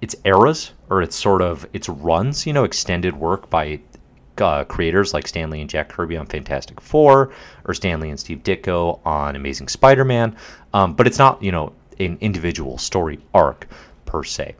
its 0.00 0.14
eras 0.24 0.72
or 0.90 1.00
it's 1.00 1.16
sort 1.16 1.40
of 1.40 1.66
its 1.72 1.88
runs, 1.88 2.46
you 2.46 2.52
know, 2.52 2.64
extended 2.64 3.16
work 3.16 3.48
by 3.48 3.80
uh, 4.40 4.64
creators 4.64 5.14
like 5.14 5.26
Stan 5.26 5.50
Lee 5.50 5.60
and 5.60 5.70
Jack 5.70 5.88
Kirby 5.88 6.16
on 6.16 6.26
Fantastic 6.26 6.80
Four, 6.80 7.32
or 7.64 7.74
Stan 7.74 8.00
Lee 8.00 8.10
and 8.10 8.18
Steve 8.18 8.42
Ditko 8.42 9.00
on 9.04 9.36
Amazing 9.36 9.68
Spider-Man. 9.68 10.36
Um, 10.72 10.94
but 10.94 11.06
it's 11.06 11.18
not, 11.18 11.42
you 11.42 11.52
know, 11.52 11.72
an 12.00 12.18
individual 12.20 12.78
story 12.78 13.20
arc 13.32 13.68
per 14.04 14.24
se. 14.24 14.54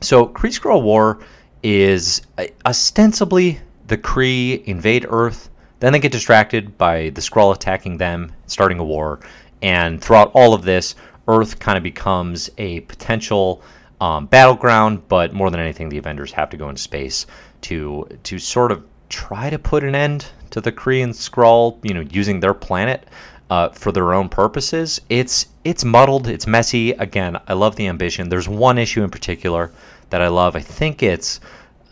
So 0.00 0.26
Kree 0.26 0.50
Skrull 0.50 0.82
War 0.82 1.20
is 1.62 2.22
ostensibly 2.66 3.60
the 3.86 3.96
Kree 3.96 4.64
invade 4.64 5.06
Earth. 5.08 5.48
Then 5.78 5.92
they 5.92 6.00
get 6.00 6.12
distracted 6.12 6.76
by 6.78 7.10
the 7.10 7.20
Skrull 7.20 7.54
attacking 7.54 7.98
them, 7.98 8.32
starting 8.46 8.78
a 8.78 8.84
war. 8.84 9.20
And 9.62 10.00
throughout 10.00 10.32
all 10.34 10.54
of 10.54 10.62
this, 10.62 10.96
Earth 11.28 11.60
kind 11.60 11.76
of 11.76 11.84
becomes 11.84 12.50
a 12.58 12.80
potential 12.80 13.62
um, 14.00 14.26
battleground. 14.26 15.06
But 15.08 15.32
more 15.32 15.50
than 15.50 15.60
anything, 15.60 15.88
the 15.88 15.98
Avengers 15.98 16.32
have 16.32 16.50
to 16.50 16.56
go 16.56 16.68
into 16.68 16.82
space 16.82 17.26
to 17.62 18.08
to 18.24 18.38
sort 18.38 18.72
of 18.72 18.84
try 19.08 19.50
to 19.50 19.58
put 19.58 19.84
an 19.84 19.94
end 19.94 20.26
to 20.50 20.60
the 20.60 20.72
Kree 20.72 21.02
and 21.02 21.12
Skrull, 21.12 21.78
you 21.82 21.94
know, 21.94 22.00
using 22.10 22.40
their 22.40 22.54
planet 22.54 23.08
uh, 23.50 23.68
for 23.70 23.92
their 23.92 24.14
own 24.14 24.28
purposes. 24.28 25.00
It's 25.08 25.46
it's 25.64 25.84
muddled, 25.84 26.28
it's 26.28 26.46
messy. 26.46 26.92
Again, 26.92 27.38
I 27.48 27.52
love 27.52 27.76
the 27.76 27.86
ambition. 27.86 28.28
There's 28.28 28.48
one 28.48 28.78
issue 28.78 29.02
in 29.02 29.10
particular 29.10 29.70
that 30.10 30.22
I 30.22 30.28
love. 30.28 30.56
I 30.56 30.60
think 30.60 31.02
it's 31.02 31.40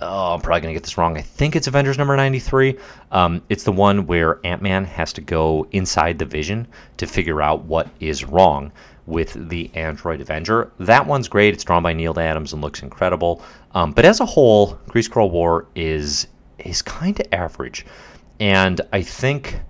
oh, 0.01 0.35
I'm 0.35 0.41
probably 0.41 0.63
gonna 0.63 0.73
get 0.75 0.83
this 0.83 0.99
wrong. 0.99 1.17
I 1.17 1.21
think 1.21 1.57
it's 1.57 1.67
Avengers 1.67 1.99
number 1.99 2.17
93. 2.17 2.79
Um, 3.13 3.43
it's 3.49 3.65
the 3.65 3.73
one 3.73 4.07
where 4.07 4.41
Ant 4.45 4.63
Man 4.63 4.85
has 4.85 5.13
to 5.15 5.21
go 5.21 5.67
inside 5.73 6.19
the 6.19 6.25
Vision 6.25 6.67
to 6.97 7.07
figure 7.07 7.43
out 7.43 7.65
what 7.65 7.89
is 8.01 8.25
wrong 8.25 8.73
with 9.07 9.49
the 9.49 9.71
Android 9.75 10.21
Avenger. 10.21 10.71
That 10.79 11.07
one's 11.07 11.29
great. 11.29 11.53
It's 11.53 11.65
drawn 11.65 11.83
by 11.83 11.93
Neal 11.93 12.19
Adams 12.19 12.53
and 12.53 12.63
looks 12.63 12.83
incredible. 12.83 13.43
Um, 13.73 13.93
but 13.93 14.05
as 14.05 14.21
a 14.21 14.27
whole, 14.27 14.75
Kree 14.89 15.07
Skrull 15.07 15.31
War 15.31 15.67
is 15.75 16.27
is 16.59 16.83
kind 16.83 17.19
of 17.19 17.27
average, 17.33 17.87
and 18.39 18.81
I 18.93 19.03
think. 19.03 19.61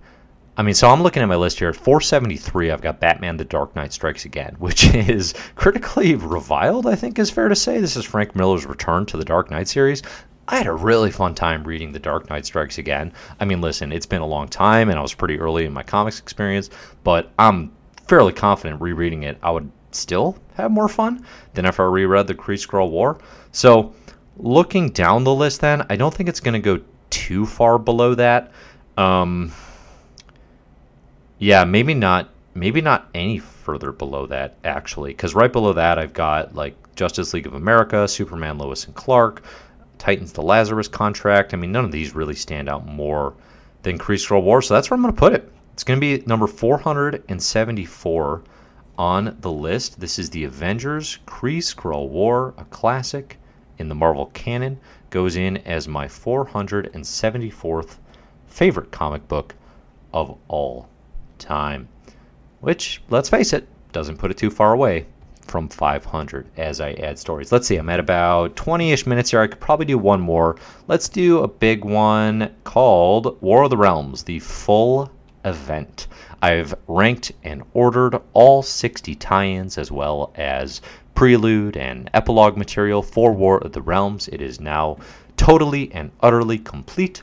I 0.57 0.63
mean, 0.63 0.75
so 0.75 0.91
I'm 0.91 1.03
looking 1.03 1.23
at 1.23 1.29
my 1.29 1.37
list 1.37 1.59
here. 1.59 1.71
At 1.71 1.77
473, 1.77 2.71
I've 2.71 2.83
got 2.83 3.01
Batman: 3.01 3.37
The 3.37 3.45
Dark 3.45 3.75
Knight 3.77 3.93
Strikes 3.93 4.25
Again, 4.25 4.57
which 4.59 4.93
is 4.95 5.35
critically 5.55 6.15
reviled. 6.17 6.87
I 6.87 6.97
think 6.97 7.19
is 7.19 7.31
fair 7.31 7.49
to 7.49 7.57
say. 7.57 7.81
This 7.81 7.97
is 7.97 8.05
Frank 8.05 8.35
Miller's 8.35 8.67
return 8.67 9.07
to 9.07 9.17
the 9.17 9.25
Dark 9.25 9.51
Knight 9.51 9.69
series. 9.69 10.03
I 10.49 10.57
had 10.57 10.67
a 10.67 10.73
really 10.73 11.13
fun 11.13 11.37
time 11.37 11.63
reading 11.63 11.93
The 11.93 12.01
Dark 12.01 12.29
Knight 12.29 12.45
Strikes 12.45 12.79
Again. 12.79 13.13
I 13.39 13.45
mean, 13.45 13.61
listen, 13.61 13.93
it's 13.93 14.07
been 14.07 14.21
a 14.21 14.27
long 14.27 14.49
time, 14.49 14.89
and 14.89 14.99
I 14.99 15.03
was 15.03 15.15
pretty 15.15 15.39
early 15.39 15.65
in 15.65 15.73
my 15.73 15.85
comics 15.85 16.19
experience, 16.19 16.71
but 17.05 17.31
I'm 17.39 17.71
fairly 18.11 18.33
confident 18.33 18.81
rereading 18.81 19.23
it, 19.23 19.39
I 19.41 19.53
would 19.53 19.71
still 19.95 20.39
have 20.55 20.71
more 20.71 20.89
fun 20.89 21.25
than 21.55 21.67
if 21.67 21.81
I 21.81 21.85
reread 21.85 22.27
the 22.27 22.35
Kree 22.35 22.55
Skrull 22.57 22.91
War. 22.91 23.19
So, 23.53 23.95
looking 24.37 24.91
down 24.91 25.25
the 25.25 25.35
list, 25.35 25.61
then 25.61 25.85
I 25.91 25.97
don't 25.97 26.13
think 26.13 26.29
it's 26.29 26.41
going 26.41 26.55
to 26.55 26.61
go 26.61 26.83
too 27.11 27.47
far 27.47 27.79
below 27.79 28.15
that. 28.15 28.53
Um, 28.97 29.53
yeah, 31.39 31.65
maybe 31.65 31.95
not. 31.95 32.31
Maybe 32.55 32.81
not 32.81 33.09
any 33.15 33.39
further 33.39 33.93
below 33.93 34.27
that, 34.27 34.57
actually, 34.65 35.13
because 35.13 35.35
right 35.35 35.53
below 35.53 35.73
that 35.73 35.99
I've 35.99 36.13
got 36.13 36.55
like 36.55 36.75
Justice 36.97 37.33
League 37.33 37.47
of 37.47 37.55
America, 37.55 38.09
Superman, 38.09 38.59
Lois 38.59 38.87
and 38.87 38.95
Clark, 38.95 39.45
Titans, 39.99 40.33
the 40.33 40.43
Lazarus 40.43 40.89
Contract. 40.89 41.55
I 41.55 41.57
mean, 41.57 41.71
none 41.71 41.85
of 41.85 41.93
these 41.93 42.15
really 42.15 42.35
stand 42.35 42.69
out 42.69 42.87
more 42.87 43.35
than 43.83 43.99
Kree 43.99 44.17
Skrull 44.17 44.43
War, 44.43 44.61
so 44.61 44.75
that's 44.75 44.91
where 44.91 44.97
I'm 44.97 45.03
going 45.03 45.15
to 45.15 45.19
put 45.19 45.33
it. 45.33 45.51
It's 45.73 45.85
going 45.85 45.99
to 45.99 46.19
be 46.19 46.23
number 46.27 46.47
474 46.47 48.43
on 49.01 49.35
the 49.41 49.51
list. 49.51 49.99
This 49.99 50.19
is 50.19 50.29
the 50.29 50.45
Avengers 50.45 51.21
Kree 51.27 51.63
Skrull 51.63 52.11
War, 52.11 52.53
a 52.59 52.67
classic 52.67 53.39
in 53.79 53.89
the 53.89 53.95
Marvel 53.95 54.27
canon. 54.35 54.79
Goes 55.09 55.37
in 55.37 55.57
as 55.57 55.89
my 55.89 56.07
474th 56.07 57.97
favorite 58.47 58.91
comic 58.91 59.27
book 59.27 59.55
of 60.13 60.37
all 60.49 60.91
time. 61.39 61.89
Which, 62.61 63.03
let's 63.09 63.31
face 63.31 63.55
it, 63.55 63.67
doesn't 63.93 64.19
put 64.19 64.33
it 64.33 64.37
too 64.37 64.51
far 64.51 64.75
away 64.75 65.07
from 65.47 65.71
500 65.71 66.47
as 66.59 66.83
I 66.83 66.93
add 66.93 67.19
stories. 67.19 67.53
Let's 67.53 67.67
see, 67.67 67.77
I'm 67.77 67.89
at 67.89 68.01
about 68.01 68.55
20 68.55 68.93
ish 68.93 69.07
minutes 69.07 69.31
here. 69.31 69.41
I 69.41 69.47
could 69.47 69.61
probably 69.61 69.87
do 69.87 69.97
one 69.97 70.21
more. 70.21 70.57
Let's 70.89 71.09
do 71.09 71.39
a 71.39 71.49
big 71.49 71.87
one 71.87 72.55
called 72.65 73.41
War 73.41 73.63
of 73.63 73.71
the 73.71 73.79
Realms, 73.79 74.25
the 74.25 74.41
full 74.41 75.11
event. 75.45 76.07
I've 76.43 76.75
ranked 76.87 77.33
and 77.43 77.63
ordered 77.75 78.21
all 78.33 78.63
60 78.63 79.15
tie 79.15 79.47
ins 79.47 79.79
as 79.79 79.91
well 79.91 80.33
as 80.37 80.81
prelude 81.15 81.77
and 81.77 82.09
epilogue 82.15 82.57
material 82.57 83.03
for 83.03 83.33
War 83.33 83.59
of 83.59 83.73
the 83.73 83.83
Realms. 83.83 84.29
It 84.29 84.41
is 84.41 84.61
now 84.61 84.99
totally 85.37 85.93
and 85.93 86.11
utterly 86.21 86.59
complete. 86.59 87.23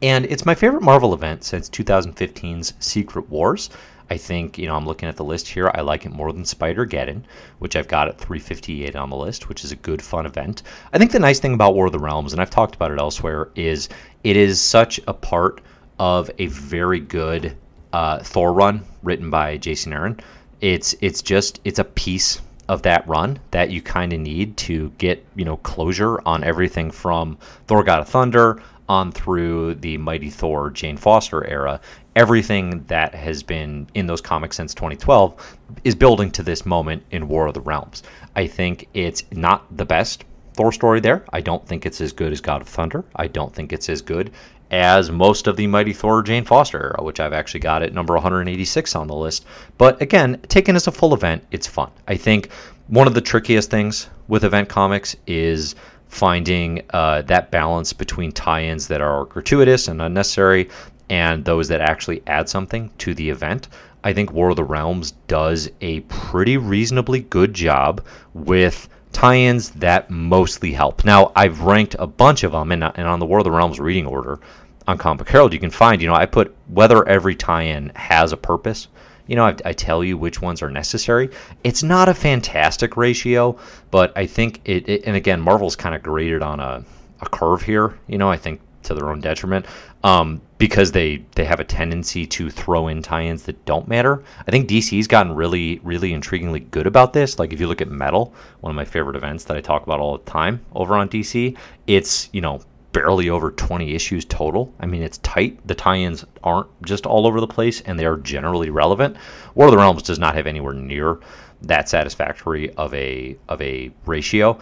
And 0.00 0.26
it's 0.26 0.46
my 0.46 0.54
favorite 0.54 0.82
Marvel 0.82 1.12
event 1.12 1.44
since 1.44 1.68
2015's 1.68 2.74
Secret 2.78 3.28
Wars. 3.28 3.70
I 4.10 4.16
think, 4.16 4.56
you 4.56 4.66
know, 4.66 4.74
I'm 4.74 4.86
looking 4.86 5.08
at 5.08 5.16
the 5.16 5.24
list 5.24 5.48
here. 5.48 5.70
I 5.74 5.82
like 5.82 6.06
it 6.06 6.12
more 6.12 6.32
than 6.32 6.44
Spider 6.44 6.86
Geddon, 6.86 7.24
which 7.58 7.76
I've 7.76 7.88
got 7.88 8.08
at 8.08 8.18
358 8.18 8.96
on 8.96 9.10
the 9.10 9.16
list, 9.16 9.48
which 9.48 9.64
is 9.64 9.72
a 9.72 9.76
good, 9.76 10.00
fun 10.00 10.24
event. 10.24 10.62
I 10.92 10.98
think 10.98 11.12
the 11.12 11.18
nice 11.18 11.40
thing 11.40 11.52
about 11.52 11.74
War 11.74 11.86
of 11.86 11.92
the 11.92 11.98
Realms, 11.98 12.32
and 12.32 12.40
I've 12.40 12.48
talked 12.48 12.74
about 12.74 12.90
it 12.90 12.98
elsewhere, 12.98 13.50
is 13.54 13.88
it 14.24 14.36
is 14.36 14.60
such 14.60 14.98
a 15.06 15.12
part 15.12 15.60
of 15.98 16.30
a 16.38 16.46
very 16.46 17.00
good 17.00 17.56
uh, 17.92 18.20
Thor 18.20 18.52
run 18.52 18.84
written 19.02 19.30
by 19.30 19.56
Jason 19.56 19.92
Aaron. 19.92 20.20
It's 20.60 20.94
it's 21.00 21.22
just 21.22 21.60
it's 21.64 21.78
a 21.78 21.84
piece 21.84 22.40
of 22.68 22.82
that 22.82 23.06
run 23.08 23.38
that 23.50 23.70
you 23.70 23.80
kind 23.80 24.12
of 24.12 24.20
need 24.20 24.56
to 24.58 24.90
get 24.98 25.24
you 25.34 25.44
know 25.44 25.56
closure 25.58 26.20
on 26.26 26.44
everything 26.44 26.90
from 26.90 27.38
Thor: 27.66 27.82
God 27.82 28.00
of 28.00 28.08
Thunder 28.08 28.60
on 28.88 29.12
through 29.12 29.74
the 29.76 29.98
Mighty 29.98 30.30
Thor 30.30 30.70
Jane 30.70 30.96
Foster 30.96 31.46
era. 31.46 31.80
Everything 32.16 32.82
that 32.84 33.14
has 33.14 33.42
been 33.42 33.86
in 33.94 34.06
those 34.06 34.20
comics 34.20 34.56
since 34.56 34.74
2012 34.74 35.58
is 35.84 35.94
building 35.94 36.30
to 36.32 36.42
this 36.42 36.66
moment 36.66 37.04
in 37.10 37.28
War 37.28 37.46
of 37.46 37.54
the 37.54 37.60
Realms. 37.60 38.02
I 38.34 38.46
think 38.46 38.88
it's 38.94 39.24
not 39.30 39.64
the 39.76 39.84
best 39.84 40.24
Thor 40.54 40.72
story 40.72 40.98
there. 40.98 41.24
I 41.32 41.40
don't 41.40 41.64
think 41.64 41.86
it's 41.86 42.00
as 42.00 42.12
good 42.12 42.32
as 42.32 42.40
God 42.40 42.62
of 42.62 42.68
Thunder. 42.68 43.04
I 43.14 43.28
don't 43.28 43.54
think 43.54 43.72
it's 43.72 43.88
as 43.88 44.02
good 44.02 44.32
as 44.70 45.10
most 45.10 45.46
of 45.46 45.56
the 45.56 45.66
Mighty 45.66 45.92
Thor 45.92 46.22
Jane 46.22 46.44
Foster 46.44 46.78
era, 46.78 47.02
which 47.02 47.20
I've 47.20 47.32
actually 47.32 47.60
got 47.60 47.82
at 47.82 47.94
number 47.94 48.14
186 48.14 48.94
on 48.94 49.06
the 49.06 49.14
list. 49.14 49.44
But 49.78 50.00
again, 50.02 50.40
taken 50.48 50.76
as 50.76 50.86
a 50.86 50.92
full 50.92 51.14
event, 51.14 51.44
it's 51.50 51.66
fun. 51.66 51.90
I 52.06 52.16
think 52.16 52.50
one 52.88 53.06
of 53.06 53.14
the 53.14 53.20
trickiest 53.20 53.70
things 53.70 54.08
with 54.28 54.44
event 54.44 54.68
comics 54.68 55.16
is 55.26 55.74
finding 56.08 56.82
uh, 56.90 57.22
that 57.22 57.50
balance 57.50 57.92
between 57.92 58.32
tie-ins 58.32 58.88
that 58.88 59.00
are 59.00 59.24
gratuitous 59.26 59.88
and 59.88 60.00
unnecessary 60.00 60.68
and 61.10 61.44
those 61.44 61.68
that 61.68 61.80
actually 61.80 62.22
add 62.26 62.48
something 62.48 62.90
to 62.98 63.14
the 63.14 63.30
event. 63.30 63.68
I 64.04 64.12
think 64.12 64.32
War 64.32 64.50
of 64.50 64.56
the 64.56 64.64
Realms 64.64 65.12
does 65.26 65.68
a 65.80 66.00
pretty 66.00 66.56
reasonably 66.56 67.20
good 67.20 67.52
job 67.52 68.04
with 68.34 68.88
tie-ins 69.12 69.70
that 69.70 70.10
mostly 70.10 70.72
help. 70.72 71.04
Now, 71.04 71.32
I've 71.34 71.62
ranked 71.62 71.96
a 71.98 72.06
bunch 72.06 72.44
of 72.44 72.52
them, 72.52 72.72
and, 72.72 72.84
and 72.84 73.06
uh, 73.06 73.10
on 73.10 73.18
the 73.18 73.26
War 73.26 73.38
of 73.38 73.44
the 73.44 73.50
Realms 73.50 73.80
reading 73.80 74.06
order 74.06 74.38
on 74.86 74.98
Comic 74.98 75.28
Herald, 75.28 75.52
you 75.52 75.58
can 75.58 75.70
find, 75.70 76.00
you 76.00 76.08
know, 76.08 76.14
I 76.14 76.26
put 76.26 76.54
whether 76.68 77.06
every 77.06 77.34
tie-in 77.34 77.90
has 77.94 78.32
a 78.32 78.36
purpose. 78.36 78.88
You 79.26 79.36
know, 79.36 79.44
I, 79.44 79.54
I, 79.66 79.72
tell 79.74 80.02
you 80.02 80.16
which 80.16 80.40
ones 80.40 80.62
are 80.62 80.70
necessary. 80.70 81.28
It's 81.62 81.82
not 81.82 82.08
a 82.08 82.14
fantastic 82.14 82.96
ratio, 82.96 83.58
but 83.90 84.16
I 84.16 84.24
think 84.24 84.62
it, 84.64 84.88
it 84.88 85.02
and 85.04 85.16
again, 85.16 85.38
Marvel's 85.38 85.76
kind 85.76 85.94
of 85.94 86.02
graded 86.02 86.42
on 86.42 86.60
a, 86.60 86.82
a 87.20 87.28
curve 87.28 87.60
here. 87.60 87.98
You 88.06 88.16
know, 88.16 88.30
I 88.30 88.38
think 88.38 88.62
to 88.88 88.94
their 88.94 89.10
own 89.10 89.20
detriment 89.20 89.66
um, 90.04 90.40
because 90.58 90.92
they 90.92 91.24
they 91.34 91.44
have 91.44 91.60
a 91.60 91.64
tendency 91.64 92.26
to 92.26 92.50
throw 92.50 92.88
in 92.88 93.02
tie-ins 93.02 93.44
that 93.44 93.64
don't 93.64 93.88
matter. 93.88 94.22
I 94.46 94.50
think 94.50 94.68
DC's 94.68 95.06
gotten 95.06 95.34
really 95.34 95.80
really 95.84 96.10
intriguingly 96.10 96.70
good 96.70 96.86
about 96.86 97.12
this. 97.12 97.38
Like 97.38 97.52
if 97.52 97.60
you 97.60 97.68
look 97.68 97.80
at 97.80 97.88
Metal, 97.88 98.34
one 98.60 98.70
of 98.70 98.76
my 98.76 98.84
favorite 98.84 99.16
events 99.16 99.44
that 99.44 99.56
I 99.56 99.60
talk 99.60 99.84
about 99.84 100.00
all 100.00 100.18
the 100.18 100.24
time 100.24 100.64
over 100.74 100.94
on 100.96 101.08
DC, 101.08 101.56
it's 101.86 102.28
you 102.32 102.40
know 102.40 102.60
barely 102.92 103.28
over 103.28 103.50
20 103.50 103.94
issues 103.94 104.24
total. 104.24 104.72
I 104.80 104.86
mean, 104.86 105.02
it's 105.02 105.18
tight. 105.18 105.64
The 105.66 105.74
tie-ins 105.74 106.24
aren't 106.42 106.68
just 106.82 107.06
all 107.06 107.26
over 107.26 107.40
the 107.40 107.46
place, 107.46 107.80
and 107.82 107.98
they 107.98 108.06
are 108.06 108.16
generally 108.16 108.70
relevant. 108.70 109.16
War 109.54 109.66
of 109.66 109.72
the 109.72 109.78
Realms 109.78 110.02
does 110.02 110.18
not 110.18 110.34
have 110.34 110.46
anywhere 110.46 110.74
near 110.74 111.18
that 111.62 111.88
satisfactory 111.88 112.72
of 112.74 112.94
a 112.94 113.36
of 113.48 113.60
a 113.60 113.90
ratio. 114.06 114.58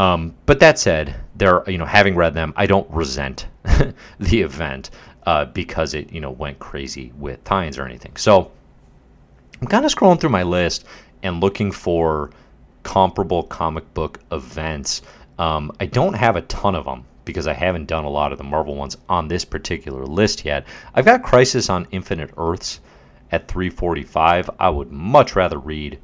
Um, 0.00 0.34
but 0.46 0.60
that 0.60 0.78
said, 0.78 1.14
there, 1.34 1.62
you 1.68 1.76
know, 1.76 1.84
having 1.84 2.16
read 2.16 2.32
them, 2.32 2.54
I 2.56 2.64
don't 2.64 2.90
resent 2.90 3.48
the 4.18 4.40
event 4.40 4.88
uh, 5.26 5.44
because 5.44 5.92
it, 5.92 6.10
you 6.10 6.22
know, 6.22 6.30
went 6.30 6.58
crazy 6.58 7.12
with 7.18 7.44
tie-ins 7.44 7.78
or 7.78 7.84
anything. 7.84 8.16
So 8.16 8.50
I'm 9.60 9.66
kind 9.66 9.84
of 9.84 9.94
scrolling 9.94 10.18
through 10.18 10.30
my 10.30 10.42
list 10.42 10.86
and 11.22 11.42
looking 11.42 11.70
for 11.70 12.30
comparable 12.82 13.42
comic 13.42 13.92
book 13.92 14.20
events. 14.32 15.02
Um, 15.38 15.70
I 15.80 15.84
don't 15.84 16.14
have 16.14 16.36
a 16.36 16.42
ton 16.42 16.74
of 16.74 16.86
them 16.86 17.04
because 17.26 17.46
I 17.46 17.52
haven't 17.52 17.84
done 17.84 18.04
a 18.04 18.10
lot 18.10 18.32
of 18.32 18.38
the 18.38 18.44
Marvel 18.44 18.76
ones 18.76 18.96
on 19.10 19.28
this 19.28 19.44
particular 19.44 20.06
list 20.06 20.46
yet. 20.46 20.66
I've 20.94 21.04
got 21.04 21.22
Crisis 21.22 21.68
on 21.68 21.86
Infinite 21.90 22.30
Earths 22.38 22.80
at 23.32 23.48
345. 23.48 24.48
I 24.58 24.70
would 24.70 24.90
much 24.90 25.36
rather 25.36 25.58
read 25.58 25.98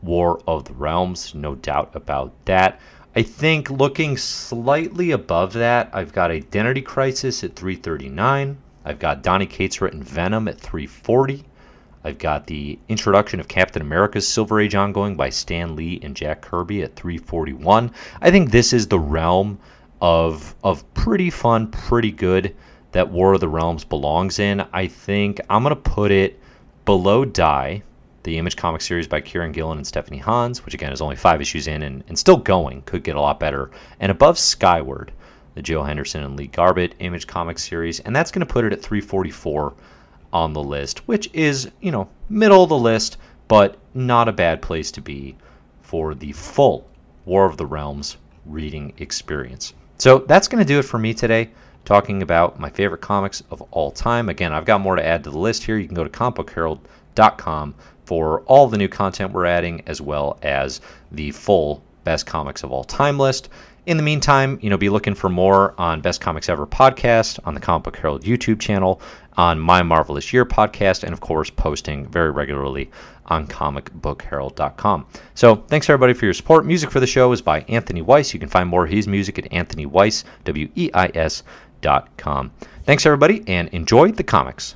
War 0.00 0.40
of 0.46 0.66
the 0.66 0.74
Realms, 0.74 1.34
no 1.34 1.56
doubt 1.56 1.90
about 1.94 2.32
that. 2.44 2.78
I 3.16 3.22
think 3.22 3.70
looking 3.70 4.18
slightly 4.18 5.10
above 5.10 5.54
that, 5.54 5.88
I've 5.94 6.12
got 6.12 6.30
Identity 6.30 6.82
Crisis 6.82 7.42
at 7.42 7.56
339. 7.56 8.58
I've 8.84 8.98
got 8.98 9.22
Donny 9.22 9.46
Cates 9.46 9.80
written 9.80 10.02
Venom 10.02 10.48
at 10.48 10.60
340. 10.60 11.42
I've 12.04 12.18
got 12.18 12.46
the 12.46 12.78
introduction 12.90 13.40
of 13.40 13.48
Captain 13.48 13.80
America's 13.80 14.28
Silver 14.28 14.60
Age 14.60 14.74
ongoing 14.74 15.16
by 15.16 15.30
Stan 15.30 15.74
Lee 15.74 15.98
and 16.02 16.14
Jack 16.14 16.42
Kirby 16.42 16.82
at 16.82 16.94
341. 16.94 17.90
I 18.20 18.30
think 18.30 18.50
this 18.50 18.74
is 18.74 18.86
the 18.86 19.00
realm 19.00 19.58
of 20.02 20.54
of 20.62 20.84
pretty 20.92 21.30
fun, 21.30 21.68
pretty 21.70 22.12
good 22.12 22.54
that 22.92 23.10
War 23.10 23.32
of 23.32 23.40
the 23.40 23.48
Realms 23.48 23.82
belongs 23.82 24.38
in. 24.38 24.62
I 24.74 24.88
think 24.88 25.40
I'm 25.48 25.62
gonna 25.62 25.74
put 25.74 26.10
it 26.10 26.38
below 26.84 27.24
Die, 27.24 27.82
the 28.26 28.36
Image 28.36 28.56
comic 28.56 28.82
series 28.82 29.06
by 29.06 29.20
Kieron 29.20 29.52
Gillen 29.52 29.78
and 29.78 29.86
Stephanie 29.86 30.18
Hans, 30.18 30.64
which 30.64 30.74
again 30.74 30.92
is 30.92 31.00
only 31.00 31.16
five 31.16 31.40
issues 31.40 31.68
in 31.68 31.82
and, 31.82 32.04
and 32.08 32.18
still 32.18 32.36
going, 32.36 32.82
could 32.82 33.04
get 33.04 33.16
a 33.16 33.20
lot 33.20 33.40
better. 33.40 33.70
And 34.00 34.10
above 34.10 34.36
Skyward, 34.36 35.12
the 35.54 35.62
Joe 35.62 35.84
Henderson 35.84 36.24
and 36.24 36.36
Lee 36.36 36.48
Garbett 36.48 36.96
Image 36.98 37.28
comic 37.28 37.58
series, 37.58 38.00
and 38.00 38.14
that's 38.14 38.32
going 38.32 38.46
to 38.46 38.52
put 38.52 38.64
it 38.64 38.72
at 38.72 38.82
344 38.82 39.74
on 40.32 40.52
the 40.52 40.62
list, 40.62 41.06
which 41.06 41.30
is, 41.32 41.70
you 41.80 41.92
know, 41.92 42.08
middle 42.28 42.64
of 42.64 42.68
the 42.68 42.76
list, 42.76 43.16
but 43.46 43.78
not 43.94 44.28
a 44.28 44.32
bad 44.32 44.60
place 44.60 44.90
to 44.90 45.00
be 45.00 45.36
for 45.80 46.14
the 46.14 46.32
full 46.32 46.90
War 47.26 47.46
of 47.46 47.56
the 47.56 47.64
Realms 47.64 48.16
reading 48.44 48.92
experience. 48.98 49.72
So 49.98 50.18
that's 50.18 50.48
going 50.48 50.62
to 50.62 50.68
do 50.68 50.80
it 50.80 50.82
for 50.82 50.98
me 50.98 51.14
today, 51.14 51.50
talking 51.84 52.22
about 52.22 52.58
my 52.58 52.70
favorite 52.70 53.00
comics 53.02 53.44
of 53.52 53.62
all 53.70 53.92
time. 53.92 54.28
Again, 54.28 54.52
I've 54.52 54.64
got 54.64 54.80
more 54.80 54.96
to 54.96 55.06
add 55.06 55.22
to 55.24 55.30
the 55.30 55.38
list 55.38 55.62
here. 55.62 55.78
You 55.78 55.86
can 55.86 55.94
go 55.94 56.04
to 56.04 56.10
comicbookherald.com 56.10 57.74
for 58.06 58.40
all 58.42 58.68
the 58.68 58.78
new 58.78 58.88
content 58.88 59.32
we're 59.32 59.44
adding, 59.44 59.82
as 59.86 60.00
well 60.00 60.38
as 60.42 60.80
the 61.12 61.32
full 61.32 61.82
best 62.04 62.24
comics 62.24 62.62
of 62.62 62.72
all 62.72 62.84
time 62.84 63.18
list. 63.18 63.48
In 63.86 63.96
the 63.96 64.02
meantime, 64.02 64.58
you 64.62 64.70
know, 64.70 64.76
be 64.76 64.88
looking 64.88 65.14
for 65.14 65.28
more 65.28 65.74
on 65.78 66.00
Best 66.00 66.20
Comics 66.20 66.48
Ever 66.48 66.66
podcast, 66.66 67.38
on 67.44 67.54
the 67.54 67.60
Comic 67.60 67.84
Book 67.84 67.96
Herald 67.96 68.24
YouTube 68.24 68.58
channel, 68.58 69.00
on 69.36 69.60
My 69.60 69.82
Marvelous 69.82 70.32
Year 70.32 70.44
podcast, 70.44 71.04
and 71.04 71.12
of 71.12 71.20
course, 71.20 71.50
posting 71.50 72.08
very 72.08 72.32
regularly 72.32 72.90
on 73.26 73.46
comicbookherald.com. 73.46 75.06
So, 75.34 75.56
thanks 75.68 75.88
everybody 75.88 76.14
for 76.14 76.24
your 76.24 76.34
support. 76.34 76.66
Music 76.66 76.90
for 76.90 76.98
the 76.98 77.06
show 77.06 77.30
is 77.30 77.42
by 77.42 77.60
Anthony 77.62 78.02
Weiss. 78.02 78.34
You 78.34 78.40
can 78.40 78.48
find 78.48 78.68
more 78.68 78.84
of 78.84 78.90
his 78.90 79.06
music 79.06 79.38
at 79.38 79.52
Anthony 79.52 79.86
Weiss, 79.86 80.24
W 80.44 80.68
E 80.74 80.90
I 80.92 81.10
S 81.14 81.44
dot 81.80 82.16
com. 82.16 82.50
Thanks 82.84 83.06
everybody, 83.06 83.44
and 83.46 83.68
enjoy 83.68 84.10
the 84.10 84.24
comics. 84.24 84.74